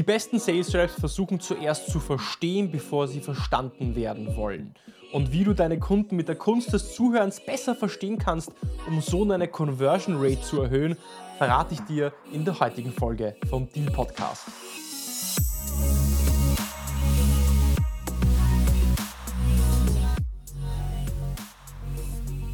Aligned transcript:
Die 0.00 0.06
besten 0.06 0.38
Sales 0.38 0.74
Reps 0.74 0.94
versuchen 0.94 1.40
zuerst 1.40 1.90
zu 1.90 2.00
verstehen, 2.00 2.70
bevor 2.70 3.06
sie 3.06 3.20
verstanden 3.20 3.94
werden 3.94 4.34
wollen. 4.34 4.72
Und 5.12 5.30
wie 5.30 5.44
du 5.44 5.52
deine 5.52 5.78
Kunden 5.78 6.16
mit 6.16 6.26
der 6.26 6.36
Kunst 6.36 6.72
des 6.72 6.94
Zuhörens 6.94 7.44
besser 7.44 7.74
verstehen 7.74 8.16
kannst, 8.16 8.50
um 8.88 9.02
so 9.02 9.26
deine 9.26 9.46
Conversion 9.46 10.16
Rate 10.18 10.40
zu 10.40 10.62
erhöhen, 10.62 10.96
verrate 11.36 11.74
ich 11.74 11.80
dir 11.80 12.14
in 12.32 12.46
der 12.46 12.58
heutigen 12.58 12.92
Folge 12.92 13.36
vom 13.50 13.68
Deal 13.70 13.90
Podcast. 13.90 14.46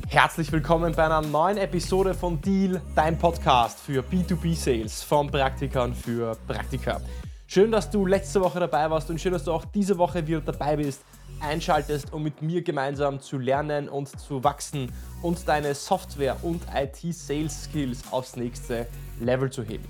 Herzlich 0.09 0.51
willkommen 0.51 0.95
bei 0.97 1.05
einer 1.05 1.23
neuen 1.23 1.59
Episode 1.59 2.13
von 2.13 2.41
Deal, 2.41 2.83
dein 2.97 3.17
Podcast 3.17 3.79
für 3.79 4.03
B2B-Sales 4.03 5.05
von 5.05 5.31
Praktikern 5.31 5.95
für 5.95 6.37
Praktika. 6.49 7.01
Schön, 7.49 7.71
dass 7.71 7.89
du 7.89 8.05
letzte 8.07 8.41
Woche 8.41 8.59
dabei 8.59 8.91
warst 8.91 9.09
und 9.09 9.21
schön, 9.21 9.33
dass 9.33 9.45
du 9.45 9.53
auch 9.53 9.65
diese 9.67 9.97
Woche 9.99 10.27
wieder 10.27 10.41
dabei 10.41 10.77
bist, 10.77 11.03
einschaltest, 11.39 12.13
um 12.13 12.25
mit 12.25 12.43
mir 12.43 12.61
gemeinsam 12.61 13.21
zu 13.21 13.39
lernen 13.39 13.89
und 13.89 14.09
zu 14.09 14.43
wachsen 14.43 14.91
und 15.23 15.47
deine 15.47 15.73
Software- 15.77 16.39
und 16.43 16.63
IT-Sales-Skills 16.75 18.03
aufs 18.11 18.35
nächste 18.35 18.89
Level 19.21 19.49
zu 19.49 19.63
heben. 19.63 19.85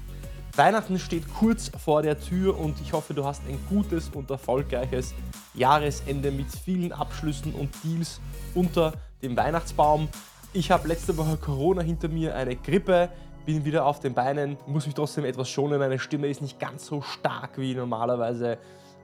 Weihnachten 0.54 0.98
steht 0.98 1.24
kurz 1.32 1.70
vor 1.82 2.02
der 2.02 2.20
Tür 2.20 2.60
und 2.60 2.78
ich 2.82 2.92
hoffe, 2.92 3.14
du 3.14 3.24
hast 3.24 3.42
ein 3.48 3.58
gutes 3.70 4.10
und 4.10 4.30
erfolgreiches 4.30 5.14
Jahresende 5.54 6.30
mit 6.30 6.48
vielen 6.50 6.92
Abschlüssen 6.92 7.54
und 7.54 7.70
Deals 7.82 8.20
unter 8.54 8.92
dem 9.22 9.34
Weihnachtsbaum. 9.34 10.08
Ich 10.52 10.70
habe 10.70 10.88
letzte 10.88 11.16
Woche 11.16 11.38
Corona 11.38 11.80
hinter 11.80 12.08
mir, 12.08 12.34
eine 12.34 12.54
Grippe 12.54 13.08
bin 13.46 13.64
wieder 13.64 13.86
auf 13.86 14.00
den 14.00 14.12
Beinen, 14.12 14.58
muss 14.66 14.86
mich 14.86 14.94
trotzdem 14.96 15.24
etwas 15.24 15.48
schonen. 15.48 15.78
Meine 15.78 16.00
Stimme 16.00 16.26
ist 16.26 16.42
nicht 16.42 16.58
ganz 16.58 16.84
so 16.84 17.00
stark 17.00 17.58
wie 17.58 17.74
normalerweise. 17.74 18.58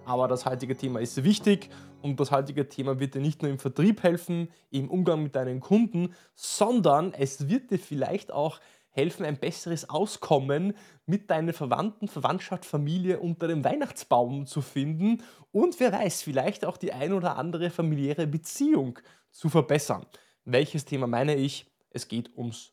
Aber 0.04 0.26
das 0.26 0.44
heutige 0.44 0.76
Thema 0.76 0.98
ist 0.98 1.22
wichtig 1.22 1.70
und 2.02 2.18
das 2.18 2.32
heutige 2.32 2.68
Thema 2.68 2.98
wird 2.98 3.14
dir 3.14 3.20
nicht 3.20 3.40
nur 3.40 3.52
im 3.52 3.60
Vertrieb 3.60 4.02
helfen, 4.02 4.48
im 4.70 4.90
Umgang 4.90 5.22
mit 5.22 5.36
deinen 5.36 5.60
Kunden, 5.60 6.12
sondern 6.34 7.14
es 7.14 7.48
wird 7.48 7.70
dir 7.70 7.78
vielleicht 7.78 8.32
auch 8.32 8.58
helfen, 8.90 9.24
ein 9.24 9.38
besseres 9.38 9.88
Auskommen 9.88 10.74
mit 11.06 11.30
deinen 11.30 11.52
Verwandten, 11.52 12.08
Verwandtschaft, 12.08 12.64
Familie 12.64 13.20
unter 13.20 13.46
dem 13.46 13.62
Weihnachtsbaum 13.62 14.46
zu 14.46 14.60
finden 14.60 15.22
und 15.52 15.78
wer 15.78 15.92
weiß, 15.92 16.22
vielleicht 16.22 16.64
auch 16.64 16.78
die 16.78 16.92
ein 16.92 17.12
oder 17.12 17.36
andere 17.36 17.70
familiäre 17.70 18.26
Beziehung 18.26 18.98
zu 19.30 19.48
verbessern. 19.48 20.04
Welches 20.44 20.84
Thema 20.84 21.06
meine 21.06 21.36
ich? 21.36 21.70
Es 21.90 22.08
geht 22.08 22.36
ums 22.36 22.72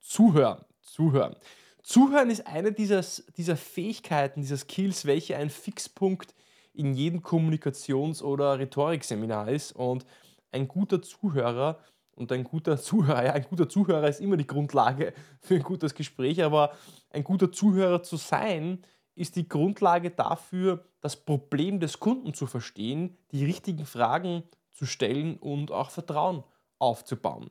Zuhören. 0.00 0.67
Zuhören. 0.92 1.36
Zuhören 1.82 2.30
ist 2.30 2.46
eine 2.46 2.72
dieser, 2.72 3.04
dieser 3.36 3.56
Fähigkeiten, 3.56 4.40
dieser 4.40 4.56
Skills, 4.56 5.06
welche 5.06 5.36
ein 5.36 5.50
Fixpunkt 5.50 6.34
in 6.74 6.94
jedem 6.94 7.22
Kommunikations- 7.22 8.22
oder 8.22 8.58
Rhetorikseminar 8.58 9.48
ist. 9.48 9.72
Und 9.72 10.04
ein 10.52 10.68
guter 10.68 11.02
Zuhörer 11.02 11.78
und 12.14 12.32
ein 12.32 12.44
guter 12.44 12.78
Zuhörer, 12.78 13.24
ja, 13.26 13.32
ein 13.32 13.46
guter 13.48 13.68
Zuhörer 13.68 14.08
ist 14.08 14.20
immer 14.20 14.36
die 14.36 14.46
Grundlage 14.46 15.12
für 15.40 15.54
ein 15.54 15.62
gutes 15.62 15.94
Gespräch, 15.94 16.42
aber 16.42 16.72
ein 17.10 17.24
guter 17.24 17.50
Zuhörer 17.50 18.02
zu 18.02 18.16
sein, 18.16 18.82
ist 19.14 19.36
die 19.36 19.48
Grundlage 19.48 20.10
dafür, 20.10 20.84
das 21.00 21.16
Problem 21.16 21.80
des 21.80 21.98
Kunden 21.98 22.34
zu 22.34 22.46
verstehen, 22.46 23.16
die 23.32 23.44
richtigen 23.44 23.84
Fragen 23.84 24.44
zu 24.70 24.86
stellen 24.86 25.36
und 25.38 25.72
auch 25.72 25.90
Vertrauen 25.90 26.44
aufzubauen. 26.78 27.50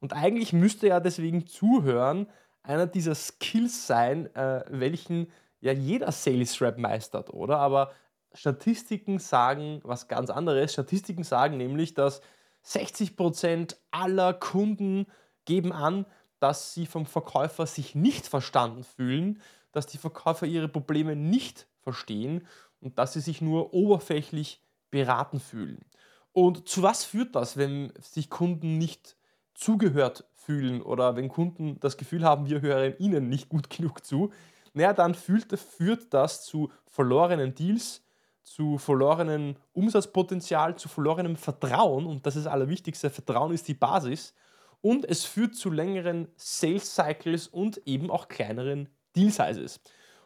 Und 0.00 0.14
eigentlich 0.14 0.52
müsste 0.52 0.88
ja 0.88 1.00
deswegen 1.00 1.46
Zuhören 1.46 2.26
einer 2.62 2.86
dieser 2.86 3.14
Skills 3.14 3.86
sein, 3.86 4.34
äh, 4.34 4.64
welchen 4.68 5.30
ja 5.60 5.72
jeder 5.72 6.12
Sales 6.12 6.60
Rap 6.60 6.78
meistert, 6.78 7.32
oder? 7.32 7.58
Aber 7.58 7.92
Statistiken 8.34 9.18
sagen 9.18 9.80
was 9.84 10.08
ganz 10.08 10.30
anderes. 10.30 10.72
Statistiken 10.72 11.24
sagen 11.24 11.56
nämlich, 11.56 11.94
dass 11.94 12.20
60% 12.64 13.76
aller 13.90 14.34
Kunden 14.34 15.06
geben 15.44 15.72
an, 15.72 16.06
dass 16.38 16.74
sie 16.74 16.86
vom 16.86 17.06
Verkäufer 17.06 17.66
sich 17.66 17.94
nicht 17.94 18.26
verstanden 18.26 18.84
fühlen, 18.84 19.40
dass 19.72 19.86
die 19.86 19.98
Verkäufer 19.98 20.46
ihre 20.46 20.68
Probleme 20.68 21.16
nicht 21.16 21.66
verstehen 21.80 22.46
und 22.80 22.98
dass 22.98 23.12
sie 23.12 23.20
sich 23.20 23.40
nur 23.40 23.74
oberflächlich 23.74 24.60
beraten 24.90 25.40
fühlen. 25.40 25.84
Und 26.32 26.68
zu 26.68 26.82
was 26.82 27.04
führt 27.04 27.34
das, 27.34 27.56
wenn 27.56 27.92
sich 28.00 28.30
Kunden 28.30 28.78
nicht 28.78 29.16
zugehört 29.54 30.24
fühlen 30.42 30.82
oder 30.82 31.16
wenn 31.16 31.28
Kunden 31.28 31.78
das 31.80 31.96
Gefühl 31.96 32.24
haben, 32.24 32.48
wir 32.48 32.60
hören 32.60 32.94
ihnen 32.98 33.28
nicht 33.28 33.48
gut 33.48 33.70
genug 33.70 34.04
zu, 34.04 34.30
naja, 34.74 34.92
dann 34.92 35.14
fühlt, 35.14 35.58
führt 35.58 36.12
das 36.14 36.44
zu 36.44 36.70
verlorenen 36.86 37.54
Deals, 37.54 38.02
zu 38.42 38.78
verlorenem 38.78 39.56
Umsatzpotenzial, 39.72 40.76
zu 40.76 40.88
verlorenem 40.88 41.36
Vertrauen 41.36 42.06
und 42.06 42.26
das 42.26 42.36
ist 42.36 42.46
das 42.46 42.52
Allerwichtigste, 42.52 43.10
Vertrauen 43.10 43.52
ist 43.52 43.68
die 43.68 43.74
Basis 43.74 44.34
und 44.80 45.08
es 45.08 45.24
führt 45.24 45.54
zu 45.54 45.70
längeren 45.70 46.28
Sales 46.36 46.94
Cycles 46.94 47.46
und 47.46 47.80
eben 47.86 48.10
auch 48.10 48.28
kleineren 48.28 48.88
Deal 49.14 49.30
Sizes. 49.30 49.80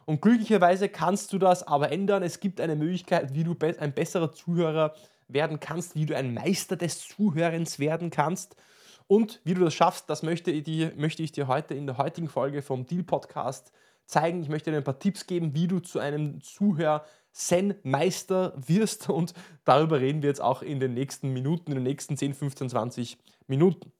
Und 0.05 0.21
glücklicherweise 0.21 0.87
kannst 0.87 1.33
du 1.33 1.37
das 1.37 1.67
aber 1.67 1.91
ändern. 1.91 2.23
Es 2.23 2.39
gibt 2.39 2.61
eine 2.61 2.77
Möglichkeit, 2.77 3.33
wie 3.33 3.43
du 3.43 3.55
ein 3.79 3.93
besserer 3.93 4.31
Zuhörer 4.31 4.93
werden 5.27 5.59
kannst, 5.59 5.95
wie 5.95 6.05
du 6.05 6.15
ein 6.15 6.33
Meister 6.33 6.77
des 6.77 7.07
Zuhörens 7.07 7.77
werden 7.77 8.09
kannst. 8.09 8.55
Und 9.07 9.39
wie 9.45 9.53
du 9.53 9.63
das 9.63 9.73
schaffst, 9.73 10.09
das 10.09 10.21
möchte 10.21 10.51
ich, 10.51 10.63
dir, 10.63 10.91
möchte 10.97 11.23
ich 11.23 11.31
dir 11.31 11.47
heute 11.47 11.73
in 11.73 11.87
der 11.87 11.97
heutigen 11.97 12.27
Folge 12.27 12.61
vom 12.61 12.85
Deal 12.85 13.03
Podcast 13.03 13.71
zeigen. 14.05 14.41
Ich 14.41 14.49
möchte 14.49 14.71
dir 14.71 14.77
ein 14.77 14.83
paar 14.83 14.99
Tipps 14.99 15.27
geben, 15.27 15.53
wie 15.53 15.67
du 15.67 15.79
zu 15.79 15.99
einem 15.99 16.41
Zuhör-Zen-Meister 16.41 18.51
wirst. 18.55 19.09
Und 19.09 19.33
darüber 19.63 20.01
reden 20.01 20.21
wir 20.21 20.29
jetzt 20.29 20.41
auch 20.41 20.61
in 20.61 20.81
den 20.81 20.93
nächsten 20.93 21.31
Minuten, 21.31 21.71
in 21.71 21.77
den 21.77 21.83
nächsten 21.83 22.17
10, 22.17 22.33
15, 22.33 22.69
20 22.69 23.17
Minuten. 23.47 23.93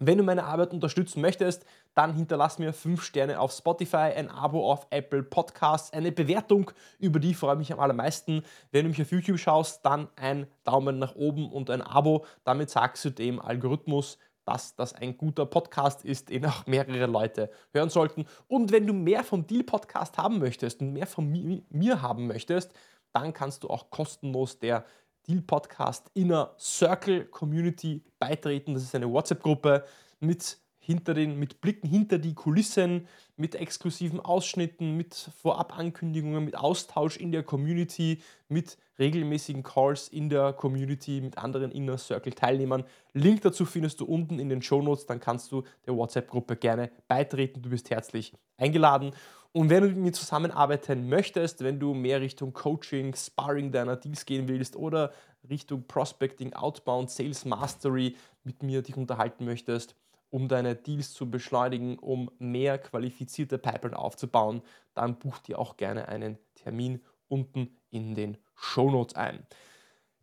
Wenn 0.00 0.18
du 0.18 0.22
meine 0.22 0.44
Arbeit 0.44 0.72
unterstützen 0.72 1.20
möchtest, 1.20 1.64
dann 1.94 2.14
hinterlass 2.14 2.60
mir 2.60 2.72
5 2.72 3.02
Sterne 3.02 3.40
auf 3.40 3.50
Spotify, 3.50 4.12
ein 4.14 4.30
Abo 4.30 4.70
auf 4.70 4.86
Apple 4.90 5.24
Podcasts, 5.24 5.92
eine 5.92 6.12
Bewertung, 6.12 6.70
über 7.00 7.18
die 7.18 7.34
freue 7.34 7.54
ich 7.54 7.58
mich 7.58 7.72
am 7.72 7.80
allermeisten. 7.80 8.44
Wenn 8.70 8.84
du 8.84 8.90
mich 8.90 9.02
auf 9.02 9.10
YouTube 9.10 9.40
schaust, 9.40 9.84
dann 9.84 10.06
ein 10.14 10.46
Daumen 10.62 11.00
nach 11.00 11.16
oben 11.16 11.50
und 11.50 11.68
ein 11.70 11.82
Abo. 11.82 12.24
Damit 12.44 12.70
sagst 12.70 13.04
du 13.04 13.10
dem 13.10 13.40
Algorithmus, 13.40 14.18
dass 14.48 14.74
das 14.74 14.94
ein 14.94 15.18
guter 15.18 15.44
Podcast 15.44 16.06
ist, 16.06 16.30
den 16.30 16.46
auch 16.46 16.66
mehrere 16.66 17.04
Leute 17.04 17.50
hören 17.74 17.90
sollten. 17.90 18.24
Und 18.46 18.72
wenn 18.72 18.86
du 18.86 18.94
mehr 18.94 19.22
vom 19.22 19.46
Deal 19.46 19.62
Podcast 19.62 20.16
haben 20.16 20.38
möchtest 20.38 20.80
und 20.80 20.94
mehr 20.94 21.06
von 21.06 21.28
mir 21.68 22.00
haben 22.00 22.26
möchtest, 22.26 22.72
dann 23.12 23.34
kannst 23.34 23.62
du 23.62 23.68
auch 23.68 23.90
kostenlos 23.90 24.58
der 24.58 24.86
Deal 25.26 25.42
Podcast 25.42 26.10
Inner 26.14 26.54
Circle 26.58 27.26
Community 27.26 28.02
beitreten. 28.18 28.72
Das 28.72 28.84
ist 28.84 28.94
eine 28.94 29.12
WhatsApp-Gruppe 29.12 29.84
mit 30.20 30.58
hinter 30.88 31.12
den, 31.12 31.38
mit 31.38 31.60
Blicken 31.60 31.86
hinter 31.86 32.16
die 32.16 32.32
Kulissen, 32.32 33.06
mit 33.36 33.54
exklusiven 33.54 34.20
Ausschnitten, 34.20 34.96
mit 34.96 35.14
Vorabankündigungen, 35.42 36.42
mit 36.42 36.56
Austausch 36.56 37.18
in 37.18 37.30
der 37.30 37.42
Community, 37.42 38.22
mit 38.48 38.78
regelmäßigen 38.98 39.62
Calls 39.62 40.08
in 40.08 40.30
der 40.30 40.54
Community 40.54 41.20
mit 41.20 41.36
anderen 41.36 41.72
Inner 41.72 41.98
Circle 41.98 42.32
Teilnehmern. 42.32 42.84
Link 43.12 43.42
dazu 43.42 43.66
findest 43.66 44.00
du 44.00 44.06
unten 44.06 44.38
in 44.38 44.48
den 44.48 44.62
Show 44.62 44.80
Notes, 44.80 45.04
dann 45.04 45.20
kannst 45.20 45.52
du 45.52 45.62
der 45.86 45.94
WhatsApp-Gruppe 45.94 46.56
gerne 46.56 46.90
beitreten. 47.06 47.60
Du 47.60 47.68
bist 47.68 47.90
herzlich 47.90 48.32
eingeladen. 48.56 49.12
Und 49.52 49.68
wenn 49.68 49.82
du 49.82 49.88
mit 49.90 49.98
mir 49.98 50.12
zusammenarbeiten 50.12 51.10
möchtest, 51.10 51.62
wenn 51.62 51.78
du 51.78 51.92
mehr 51.92 52.22
Richtung 52.22 52.54
Coaching, 52.54 53.14
Sparring 53.14 53.72
deiner 53.72 53.96
Deals 53.96 54.24
gehen 54.24 54.48
willst 54.48 54.74
oder 54.74 55.12
Richtung 55.50 55.84
Prospecting, 55.86 56.54
Outbound, 56.54 57.10
Sales 57.10 57.44
Mastery 57.44 58.16
mit 58.42 58.62
mir 58.62 58.80
dich 58.80 58.96
unterhalten 58.96 59.44
möchtest, 59.44 59.94
um 60.30 60.48
deine 60.48 60.74
Deals 60.74 61.12
zu 61.12 61.30
beschleunigen, 61.30 61.98
um 61.98 62.30
mehr 62.38 62.78
qualifizierte 62.78 63.58
Pipeline 63.58 63.98
aufzubauen, 63.98 64.62
dann 64.94 65.18
buch 65.18 65.38
dir 65.38 65.58
auch 65.58 65.76
gerne 65.76 66.08
einen 66.08 66.38
Termin 66.54 67.00
unten 67.28 67.76
in 67.90 68.14
den 68.14 68.36
Show 68.54 68.90
Notes 68.90 69.14
ein. 69.14 69.46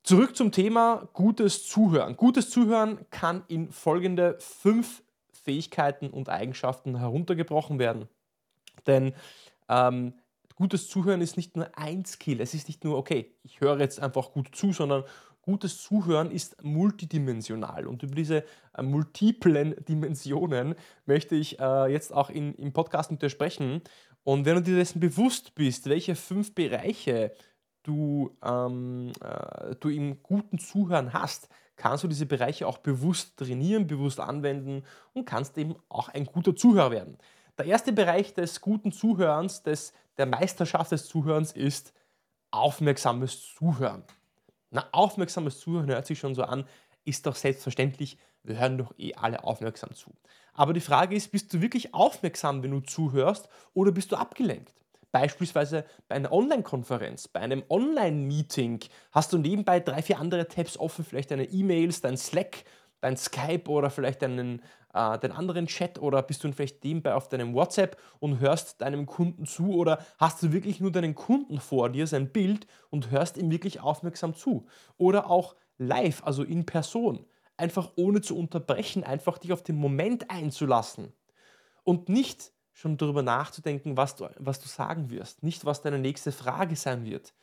Zurück 0.04 0.36
zum 0.36 0.52
Thema 0.52 1.10
gutes 1.14 1.68
Zuhören. 1.68 2.16
Gutes 2.16 2.52
Zuhören 2.52 3.10
kann 3.10 3.44
in 3.48 3.72
folgende 3.72 4.38
fünf 4.40 5.04
Fähigkeiten 5.32 6.10
und 6.10 6.30
Eigenschaften 6.30 6.98
heruntergebrochen 6.98 7.80
werden. 7.80 8.08
Denn 8.86 9.14
ähm, 9.68 10.14
gutes 10.56 10.90
Zuhören 10.90 11.22
ist 11.22 11.38
nicht 11.38 11.56
nur 11.56 11.70
ein 11.76 12.06
Skill. 12.06 12.42
Es 12.42 12.54
ist 12.54 12.68
nicht 12.68 12.84
nur, 12.84 12.98
okay, 12.98 13.36
ich 13.44 13.62
höre 13.62 13.80
jetzt 13.80 14.00
einfach 14.00 14.32
gut 14.32 14.56
zu, 14.56 14.74
sondern 14.74 15.04
gutes 15.46 15.82
Zuhören 15.82 16.32
ist 16.32 16.64
multidimensional 16.64 17.86
und 17.88 18.04
über 18.04 18.16
diese 18.16 18.44
äh, 18.76 18.82
multiplen 18.82 19.76
Dimensionen 19.88 20.76
möchte 21.06 21.36
ich 21.36 21.60
äh, 21.60 21.92
jetzt 21.92 22.14
auch 22.14 22.30
in, 22.30 22.56
im 22.56 22.74
Podcast 22.74 23.12
mit 23.12 23.22
dir 23.22 23.30
sprechen. 23.30 23.82
Und 24.24 24.46
wenn 24.46 24.56
du 24.56 24.62
dir 24.64 24.76
dessen 24.76 25.00
bewusst 25.00 25.54
bist, 25.54 25.88
welche 25.88 26.16
fünf 26.16 26.56
Bereiche 26.56 27.32
du, 27.84 28.36
ähm, 28.44 29.12
äh, 29.22 29.76
du 29.80 29.90
im 29.90 30.24
guten 30.24 30.58
Zuhören 30.58 31.14
hast, 31.14 31.48
kannst 31.76 32.04
du 32.04 32.08
diese 32.08 32.26
Bereiche 32.26 32.68
auch 32.68 32.80
bewusst 32.80 33.38
trainieren, 33.38 33.86
bewusst 33.86 34.20
anwenden 34.20 34.84
und 35.14 35.26
kannst 35.26 35.58
eben 35.58 35.76
auch 35.90 36.10
ein 36.10 36.26
guter 36.26 36.56
Zuhörer 36.56 36.92
werden. 36.92 37.18
Der 37.58 37.66
erste 37.66 37.94
Bereich 37.94 38.34
des 38.34 38.62
guten 38.62 38.92
Zuhörens, 38.92 39.62
des, 39.62 39.94
der 40.18 40.26
Meisterschaft 40.26 40.92
des 40.92 41.06
Zuhörens 41.06 41.52
ist 41.52 41.94
aufmerksames 42.52 43.54
Zuhören. 43.54 44.04
Na, 44.76 44.86
aufmerksames 44.92 45.62
Zuhören 45.62 45.88
hört 45.88 46.06
sich 46.06 46.20
schon 46.20 46.36
so 46.36 46.44
an, 46.44 46.68
ist 47.06 47.26
doch 47.26 47.38
selbstverständlich, 47.38 48.18
wir 48.44 48.60
hören 48.60 48.78
doch 48.78 48.94
eh 48.98 49.14
alle 49.14 49.46
aufmerksam 49.46 49.96
zu. 49.96 50.14
Aber 50.54 50.74
die 50.74 50.82
Frage 50.82 51.16
ist, 51.16 51.32
bist 51.32 51.54
du 51.54 51.62
wirklich 51.62 51.94
aufmerksam, 51.94 52.62
wenn 52.62 52.72
du 52.72 52.82
zuhörst, 52.82 53.48
oder 53.74 53.94
bist 53.94 54.12
du 54.12 54.18
abgelenkt? 54.18 54.74
Beispielsweise 55.14 55.86
bei 56.10 56.16
einer 56.16 56.34
Online-Konferenz, 56.34 57.30
bei 57.30 57.40
einem 57.40 57.64
Online-Meeting 57.70 58.82
hast 59.14 59.32
du 59.32 59.38
nebenbei 59.38 59.80
drei, 59.80 60.02
vier 60.02 60.20
andere 60.20 60.50
Tabs 60.50 60.78
offen, 60.78 61.06
vielleicht 61.06 61.32
deine 61.32 61.46
E-Mails, 61.46 62.02
dein 62.02 62.18
Slack, 62.18 62.66
dein 63.02 63.18
Skype 63.18 63.68
oder 63.68 63.90
vielleicht 63.90 64.22
deinen, 64.22 64.62
äh, 64.94 65.20
den 65.20 65.32
anderen 65.32 65.68
Chat 65.68 66.00
oder 66.00 66.22
bist 66.22 66.44
du 66.44 66.52
vielleicht 66.52 66.84
nebenbei 66.84 67.14
auf 67.14 67.30
deinem 67.30 67.54
WhatsApp 67.54 68.00
und 68.20 68.40
hörst 68.40 68.82
deinem 68.82 69.06
Kunden 69.06 69.46
zu 69.46 69.74
oder 69.74 70.00
hast 70.18 70.42
du 70.42 70.52
wirklich 70.52 70.80
nur 70.80 70.92
deinen 70.92 71.16
Kunden 71.16 71.60
vor 71.60 71.90
dir, 71.90 72.08
sein 72.08 72.32
Bild 72.32 72.68
und 72.90 73.12
hörst 73.12 73.38
ihm 73.38 73.52
wirklich 73.52 73.82
aufmerksam 73.82 74.34
zu? 74.36 74.68
Oder 74.98 75.30
auch 75.30 75.56
live, 75.78 76.24
also 76.24 76.44
in 76.44 76.66
Person, 76.66 77.26
einfach 77.58 77.92
ohne 77.96 78.22
zu 78.22 78.38
unterbrechen, 78.38 79.04
einfach 79.04 79.38
dich 79.38 79.54
auf 79.54 79.64
den 79.64 79.76
Moment 79.76 80.30
einzulassen 80.30 81.14
und 81.84 82.10
nicht 82.10 82.52
schon 82.74 82.98
darüber 82.98 83.24
nachzudenken, 83.24 83.96
was 83.96 84.16
du, 84.18 84.30
was 84.38 84.60
du 84.60 84.68
sagen 84.68 85.10
wirst. 85.10 85.44
Nicht, 85.44 85.64
was 85.64 85.82
deine 85.82 86.00
nächste 86.00 86.34
Frage 86.34 86.76
sein 86.76 87.06
wird. 87.06 87.34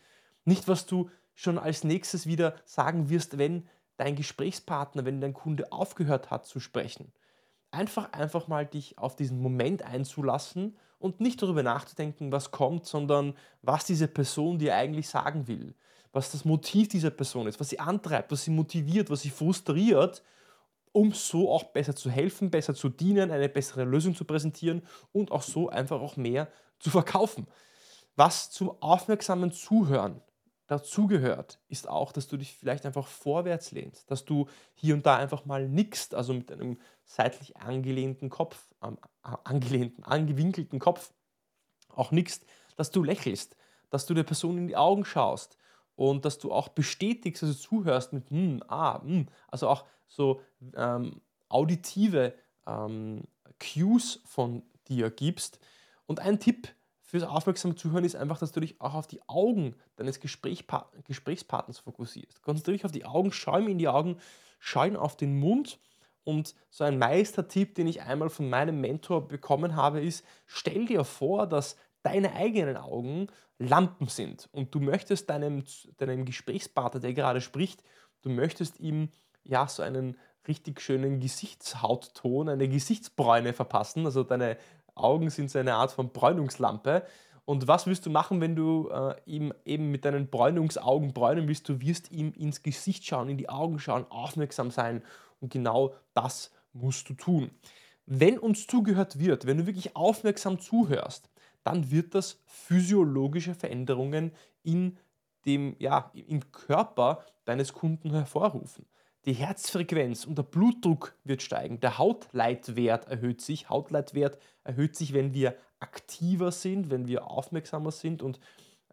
Nicht, 0.45 0.69
was 0.69 0.85
du 0.85 1.09
schon 1.35 1.59
als 1.59 1.85
nächstes 1.85 2.27
wieder 2.27 2.55
sagen 2.67 3.09
wirst, 3.09 3.39
wenn 3.39 3.67
dein 4.03 4.17
Gesprächspartner, 4.17 5.05
wenn 5.05 5.21
dein 5.21 5.35
Kunde 5.35 5.71
aufgehört 5.73 6.31
hat 6.31 6.47
zu 6.47 6.61
sprechen. 6.61 7.13
Einfach, 7.71 8.13
einfach 8.13 8.49
mal 8.49 8.67
dich 8.67 8.99
auf 8.99 9.17
diesen 9.17 9.41
Moment 9.41 9.83
einzulassen 9.83 10.77
und 10.99 11.21
nicht 11.21 11.41
darüber 11.43 11.63
nachzudenken, 11.63 12.33
was 12.33 12.51
kommt, 12.51 12.87
sondern 12.87 13.35
was 13.63 13.85
diese 13.85 14.09
Person 14.09 14.59
dir 14.59 14.77
eigentlich 14.77 15.09
sagen 15.09 15.49
will. 15.49 15.75
Was 16.13 16.31
das 16.31 16.45
Motiv 16.45 16.89
dieser 16.89 17.11
Person 17.11 17.47
ist, 17.47 17.59
was 17.59 17.71
sie 17.71 17.81
antreibt, 17.81 18.31
was 18.31 18.45
sie 18.45 18.51
motiviert, 18.51 19.09
was 19.09 19.23
sie 19.23 19.31
frustriert 19.31 20.23
um 20.93 21.13
so 21.13 21.51
auch 21.51 21.65
besser 21.65 21.97
zu 21.97 22.11
helfen, 22.11 22.51
besser 22.51 22.75
zu 22.75 22.89
dienen, 22.89 23.31
eine 23.31 23.49
bessere 23.49 23.85
Lösung 23.85 24.15
zu 24.15 24.25
präsentieren 24.25 24.83
und 25.11 25.33
auch 25.33 25.43
so 25.43 25.69
einfach 25.71 26.01
auch 26.01 26.17
mehr 26.17 26.49
zu 26.79 26.91
verkaufen. 26.91 27.47
Was 28.15 28.51
zum 28.51 28.71
aufmerksamen 28.83 29.53
Zuhören 29.53 30.21
dazugehört, 30.67 31.61
ist 31.69 31.89
auch, 31.89 32.13
dass 32.13 32.29
du 32.29 32.37
dich 32.37 32.55
vielleicht 32.55 32.87
einfach 32.87 33.07
vorwärts 33.07 33.73
lehnst, 33.73 34.11
dass 34.11 34.25
du 34.25 34.49
hier 34.75 34.95
und 34.95 35.05
da 35.05 35.17
einfach 35.17 35.45
mal 35.45 35.69
nickst, 35.69 36.15
also 36.15 36.33
mit 36.33 36.51
einem 36.51 36.79
seitlich 37.05 37.57
angelehnten 37.57 38.31
Kopf, 38.31 38.69
ähm, 38.83 38.99
angelehnten, 39.23 40.05
angewinkelten 40.05 40.79
Kopf 40.79 41.13
auch 41.89 42.11
nickst, 42.11 42.47
dass 42.77 42.91
du 42.91 43.03
lächelst, 43.03 43.57
dass 43.91 44.07
du 44.07 44.15
der 44.15 44.23
Person 44.23 44.57
in 44.59 44.69
die 44.69 44.77
Augen 44.77 45.05
schaust 45.05 45.59
und 45.97 46.25
dass 46.25 46.39
du 46.39 46.53
auch 46.53 46.69
bestätigst, 46.69 47.43
also 47.43 47.55
zuhörst 47.55 48.13
mit 48.13 48.31
hm, 48.31 48.63
ah, 48.69 49.01
hm, 49.03 49.29
also 49.49 49.69
auch 49.69 49.85
so 50.09 50.41
ähm, 50.75 51.21
auditive 51.49 52.35
ähm, 52.67 53.25
Cues 53.61 54.21
von 54.25 54.63
dir 54.89 55.11
gibst. 55.11 55.59
Und 56.07 56.21
ein 56.21 56.41
Tipp 56.41 56.69
fürs 57.13 57.25
aufmerksame 57.25 57.75
Zuhören 57.75 58.05
ist 58.05 58.17
einfach, 58.17 58.39
dass 58.39 58.53
du 58.53 58.61
dich 58.61 58.81
auch 58.81 58.95
auf 58.95 59.07
die 59.07 59.21
Augen 59.27 59.77
deines 59.97 60.19
Gesprächspa 60.19 60.91
Gesprächspartners 61.05 61.79
fokussierst. 61.79 62.43
Konzentriere 62.43 62.77
dich 62.79 62.85
auf 62.87 62.93
die 62.93 63.05
Augen, 63.05 63.33
schau 63.33 63.59
ihm 63.59 63.69
in 63.69 63.77
die 63.77 63.89
Augen, 63.89 64.17
schau 64.59 64.85
ihn 64.85 64.97
auf 64.97 65.15
den 65.15 65.39
Mund. 65.39 65.79
Und 66.25 66.55
so 66.71 66.85
ein 66.85 66.99
Meistertipp, 66.99 67.75
den 67.75 67.87
ich 67.87 68.01
einmal 68.01 68.31
von 68.31 68.49
meinem 68.49 68.81
Mentor 68.81 69.29
bekommen 69.29 69.77
habe, 69.77 70.01
ist, 70.01 70.25
stell 70.47 70.87
dir 70.87 71.05
vor, 71.05 71.47
dass 71.47 71.77
deine 72.03 72.33
eigenen 72.33 72.79
Augen 72.79 73.27
Lampen 73.59 74.07
sind 74.07 74.49
und 74.51 74.75
du 74.75 74.81
möchtest 74.81 75.29
deinem, 75.29 75.65
deinem 75.99 76.25
Gesprächspartner, 76.25 77.01
der 77.01 77.13
gerade 77.13 77.43
spricht, 77.43 77.85
du 78.23 78.31
möchtest 78.31 78.81
ihm 78.81 79.11
ja, 79.45 79.69
so 79.69 79.83
einen 79.83 80.17
richtig 80.49 80.81
schönen 80.81 81.21
Gesichtshautton, 81.21 82.49
eine 82.49 82.69
Gesichtsbräune 82.69 83.53
verpassen. 83.53 84.07
Also 84.07 84.25
deine 84.25 84.57
Augen 85.03 85.31
sind 85.31 85.51
so 85.51 85.59
eine 85.59 85.75
Art 85.75 85.93
von 85.93 86.11
Bräunungslampe. 86.11 87.05
Und 87.45 87.67
was 87.67 87.87
wirst 87.87 88.07
du 88.07 88.11
machen, 88.11 88.41
wenn 88.41 88.55
du 88.55 88.89
äh, 88.89 89.15
ihm 89.27 89.53
eben 89.65 89.91
mit 89.91 90.05
deinen 90.05 90.29
Bräunungsaugen 90.29 91.13
bräunen 91.13 91.49
willst? 91.49 91.69
Du 91.69 91.81
wirst 91.81 92.13
ihm 92.13 92.33
ins 92.33 92.63
Gesicht 92.63 93.05
schauen, 93.05 93.29
in 93.29 93.39
die 93.39 93.49
Augen 93.49 93.79
schauen, 93.79 94.07
aufmerksam 94.11 94.71
sein. 94.71 95.03
Und 95.41 95.53
genau 95.53 95.95
das 96.15 96.53
musst 96.73 97.09
du 97.09 97.15
tun. 97.15 97.51
Wenn 98.07 98.39
uns 98.39 98.67
zugehört 98.67 99.19
wird, 99.19 99.47
wenn 99.47 99.59
du 99.59 99.67
wirklich 99.67 99.97
aufmerksam 99.97 100.61
zuhörst, 100.61 101.31
dann 101.65 101.91
wird 101.91 102.15
das 102.15 102.41
physiologische 102.47 103.55
Veränderungen 103.55 104.33
in 104.63 104.99
dem, 105.45 105.77
ja, 105.79 106.11
im 106.15 106.53
Körper 106.53 107.25
deines 107.45 107.73
Kunden 107.73 108.11
hervorrufen. 108.11 108.87
Die 109.25 109.35
Herzfrequenz 109.35 110.25
und 110.25 110.37
der 110.37 110.43
Blutdruck 110.43 111.15
wird 111.23 111.43
steigen, 111.43 111.79
der 111.79 111.99
Hautleitwert 111.99 113.07
erhöht 113.07 113.41
sich. 113.41 113.69
Hautleitwert 113.69 114.39
erhöht 114.65 114.97
sich, 114.97 115.13
wenn 115.13 115.33
wir 115.33 115.57
aktiver 115.79 116.51
sind, 116.51 116.91
wenn 116.91 117.07
wir 117.07 117.29
aufmerksamer 117.29 117.93
sind 117.93 118.21
und 118.21 118.41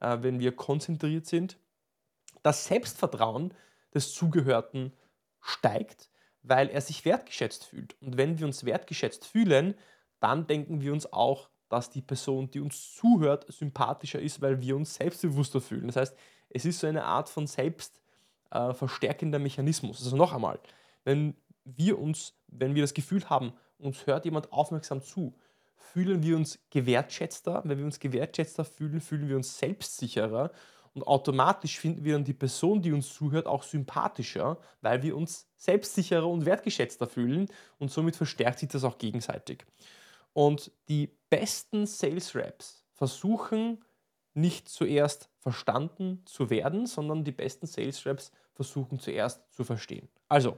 äh, 0.01 0.17
wenn 0.21 0.39
wir 0.39 0.55
konzentriert 0.55 1.25
sind. 1.25 1.57
Das 2.43 2.65
Selbstvertrauen 2.65 3.53
des 3.93 4.13
Zugehörten 4.13 4.93
steigt, 5.41 6.09
weil 6.43 6.69
er 6.69 6.81
sich 6.81 7.05
wertgeschätzt 7.05 7.65
fühlt. 7.65 7.99
Und 8.01 8.17
wenn 8.17 8.37
wir 8.37 8.45
uns 8.45 8.65
wertgeschätzt 8.65 9.25
fühlen, 9.25 9.73
dann 10.19 10.45
denken 10.45 10.81
wir 10.81 10.93
uns 10.93 11.11
auch, 11.11 11.49
dass 11.69 11.89
die 11.89 12.01
Person, 12.01 12.51
die 12.51 12.59
uns 12.59 12.93
zuhört, 12.93 13.51
sympathischer 13.51 14.19
ist, 14.19 14.41
weil 14.41 14.61
wir 14.61 14.75
uns 14.75 14.95
selbstbewusster 14.95 15.61
fühlen. 15.61 15.87
Das 15.87 15.95
heißt, 15.95 16.17
es 16.49 16.65
ist 16.65 16.79
so 16.79 16.87
eine 16.87 17.05
Art 17.05 17.29
von 17.29 17.47
Selbst 17.47 17.98
äh, 18.51 18.73
verstärkender 18.73 19.39
Mechanismus. 19.39 20.03
Also 20.03 20.15
noch 20.15 20.33
einmal, 20.33 20.59
wenn 21.03 21.35
wir 21.65 21.99
uns, 21.99 22.33
wenn 22.47 22.75
wir 22.75 22.83
das 22.83 22.93
Gefühl 22.93 23.29
haben, 23.29 23.53
uns 23.77 24.05
hört 24.07 24.25
jemand 24.25 24.51
aufmerksam 24.51 25.01
zu, 25.01 25.35
fühlen 25.75 26.21
wir 26.23 26.35
uns 26.35 26.59
gewertschätzter. 26.69 27.61
Wenn 27.65 27.77
wir 27.77 27.85
uns 27.85 27.99
gewertschätzter 27.99 28.65
fühlen, 28.65 29.01
fühlen 29.01 29.29
wir 29.29 29.37
uns 29.37 29.57
selbstsicherer 29.57 30.51
und 30.93 31.07
automatisch 31.07 31.79
finden 31.79 32.03
wir 32.03 32.13
dann 32.13 32.23
die 32.23 32.33
Person, 32.33 32.81
die 32.81 32.91
uns 32.91 33.13
zuhört, 33.13 33.45
auch 33.45 33.63
sympathischer, 33.63 34.57
weil 34.81 35.03
wir 35.03 35.15
uns 35.15 35.47
selbstsicherer 35.55 36.27
und 36.27 36.45
wertgeschätzter 36.45 37.07
fühlen 37.07 37.47
und 37.77 37.91
somit 37.91 38.15
verstärkt 38.15 38.59
sich 38.59 38.69
das 38.69 38.83
auch 38.83 38.97
gegenseitig. 38.97 39.65
Und 40.33 40.71
die 40.87 41.15
besten 41.29 41.85
Sales 41.85 42.35
Reps 42.35 42.85
versuchen 42.93 43.83
nicht 44.33 44.69
zuerst 44.69 45.29
verstanden 45.39 46.21
zu 46.25 46.49
werden, 46.49 46.85
sondern 46.85 47.23
die 47.23 47.31
besten 47.31 47.65
Sales 47.65 48.05
Reps 48.05 48.31
versuchen 48.59 48.99
zuerst 48.99 49.41
zu 49.53 49.63
verstehen. 49.63 50.09
Also, 50.27 50.57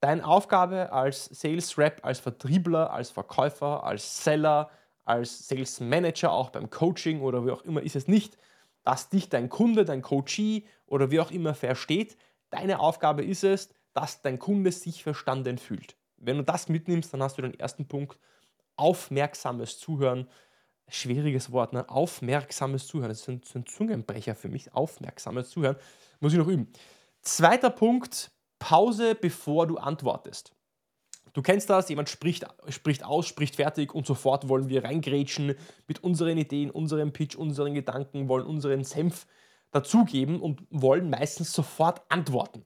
deine 0.00 0.26
Aufgabe 0.26 0.90
als 0.90 1.26
Sales 1.26 1.76
Rep, 1.76 2.02
als 2.02 2.18
Vertriebler, 2.18 2.90
als 2.90 3.10
Verkäufer, 3.10 3.84
als 3.84 4.24
Seller, 4.24 4.70
als 5.04 5.46
Sales 5.46 5.80
Manager, 5.80 6.32
auch 6.32 6.48
beim 6.48 6.70
Coaching 6.70 7.20
oder 7.20 7.44
wie 7.44 7.50
auch 7.50 7.60
immer 7.62 7.82
ist 7.82 7.94
es 7.94 8.08
nicht, 8.08 8.38
dass 8.84 9.10
dich 9.10 9.28
dein 9.28 9.50
Kunde, 9.50 9.84
dein 9.84 10.00
Coachee 10.00 10.64
oder 10.86 11.10
wie 11.10 11.20
auch 11.20 11.30
immer 11.30 11.52
versteht. 11.52 12.16
Deine 12.48 12.80
Aufgabe 12.80 13.22
ist 13.22 13.44
es, 13.44 13.68
dass 13.92 14.22
dein 14.22 14.38
Kunde 14.38 14.72
sich 14.72 15.02
verstanden 15.02 15.58
fühlt. 15.58 15.96
Wenn 16.16 16.38
du 16.38 16.42
das 16.42 16.70
mitnimmst, 16.70 17.12
dann 17.12 17.22
hast 17.22 17.36
du 17.36 17.42
den 17.42 17.60
ersten 17.60 17.86
Punkt, 17.86 18.18
aufmerksames 18.76 19.78
Zuhören 19.78 20.26
schwieriges 20.90 21.52
Wort, 21.52 21.72
ne? 21.72 21.88
aufmerksames 21.88 22.86
Zuhören. 22.86 23.10
Das 23.10 23.20
ist 23.20 23.28
ein, 23.28 23.42
ein 23.54 23.66
Zungenbrecher 23.66 24.34
für 24.34 24.48
mich. 24.48 24.72
Aufmerksames 24.74 25.50
Zuhören. 25.50 25.76
Muss 26.20 26.32
ich 26.32 26.38
noch 26.38 26.48
üben. 26.48 26.68
Zweiter 27.22 27.70
Punkt, 27.70 28.30
Pause, 28.58 29.14
bevor 29.14 29.66
du 29.66 29.76
antwortest. 29.76 30.52
Du 31.32 31.42
kennst 31.42 31.70
das, 31.70 31.88
jemand 31.88 32.08
spricht, 32.08 32.46
spricht 32.68 33.04
aus, 33.04 33.26
spricht 33.26 33.56
fertig 33.56 33.94
und 33.94 34.06
sofort 34.06 34.48
wollen 34.48 34.68
wir 34.68 34.84
reingrätschen 34.84 35.54
mit 35.86 36.02
unseren 36.02 36.38
Ideen, 36.38 36.70
unserem 36.70 37.12
Pitch, 37.12 37.36
unseren 37.36 37.74
Gedanken, 37.74 38.28
wollen 38.28 38.46
unseren 38.46 38.84
Senf 38.84 39.26
dazugeben 39.70 40.40
und 40.40 40.62
wollen 40.70 41.10
meistens 41.10 41.52
sofort 41.52 42.02
antworten. 42.08 42.64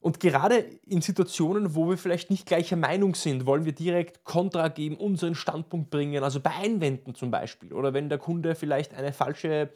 Und 0.00 0.20
gerade 0.20 0.56
in 0.84 1.00
Situationen, 1.00 1.74
wo 1.74 1.88
wir 1.88 1.96
vielleicht 1.96 2.28
nicht 2.30 2.44
gleicher 2.44 2.76
Meinung 2.76 3.14
sind, 3.14 3.46
wollen 3.46 3.64
wir 3.64 3.72
direkt 3.72 4.24
Kontra 4.24 4.68
geben, 4.68 4.96
unseren 4.96 5.34
Standpunkt 5.34 5.88
bringen, 5.88 6.22
also 6.22 6.40
bei 6.40 6.50
Einwänden 6.50 7.14
zum 7.14 7.30
Beispiel. 7.30 7.72
Oder 7.72 7.94
wenn 7.94 8.10
der 8.10 8.18
Kunde 8.18 8.54
vielleicht 8.54 8.92
eine 8.92 9.14
falsche, 9.14 9.72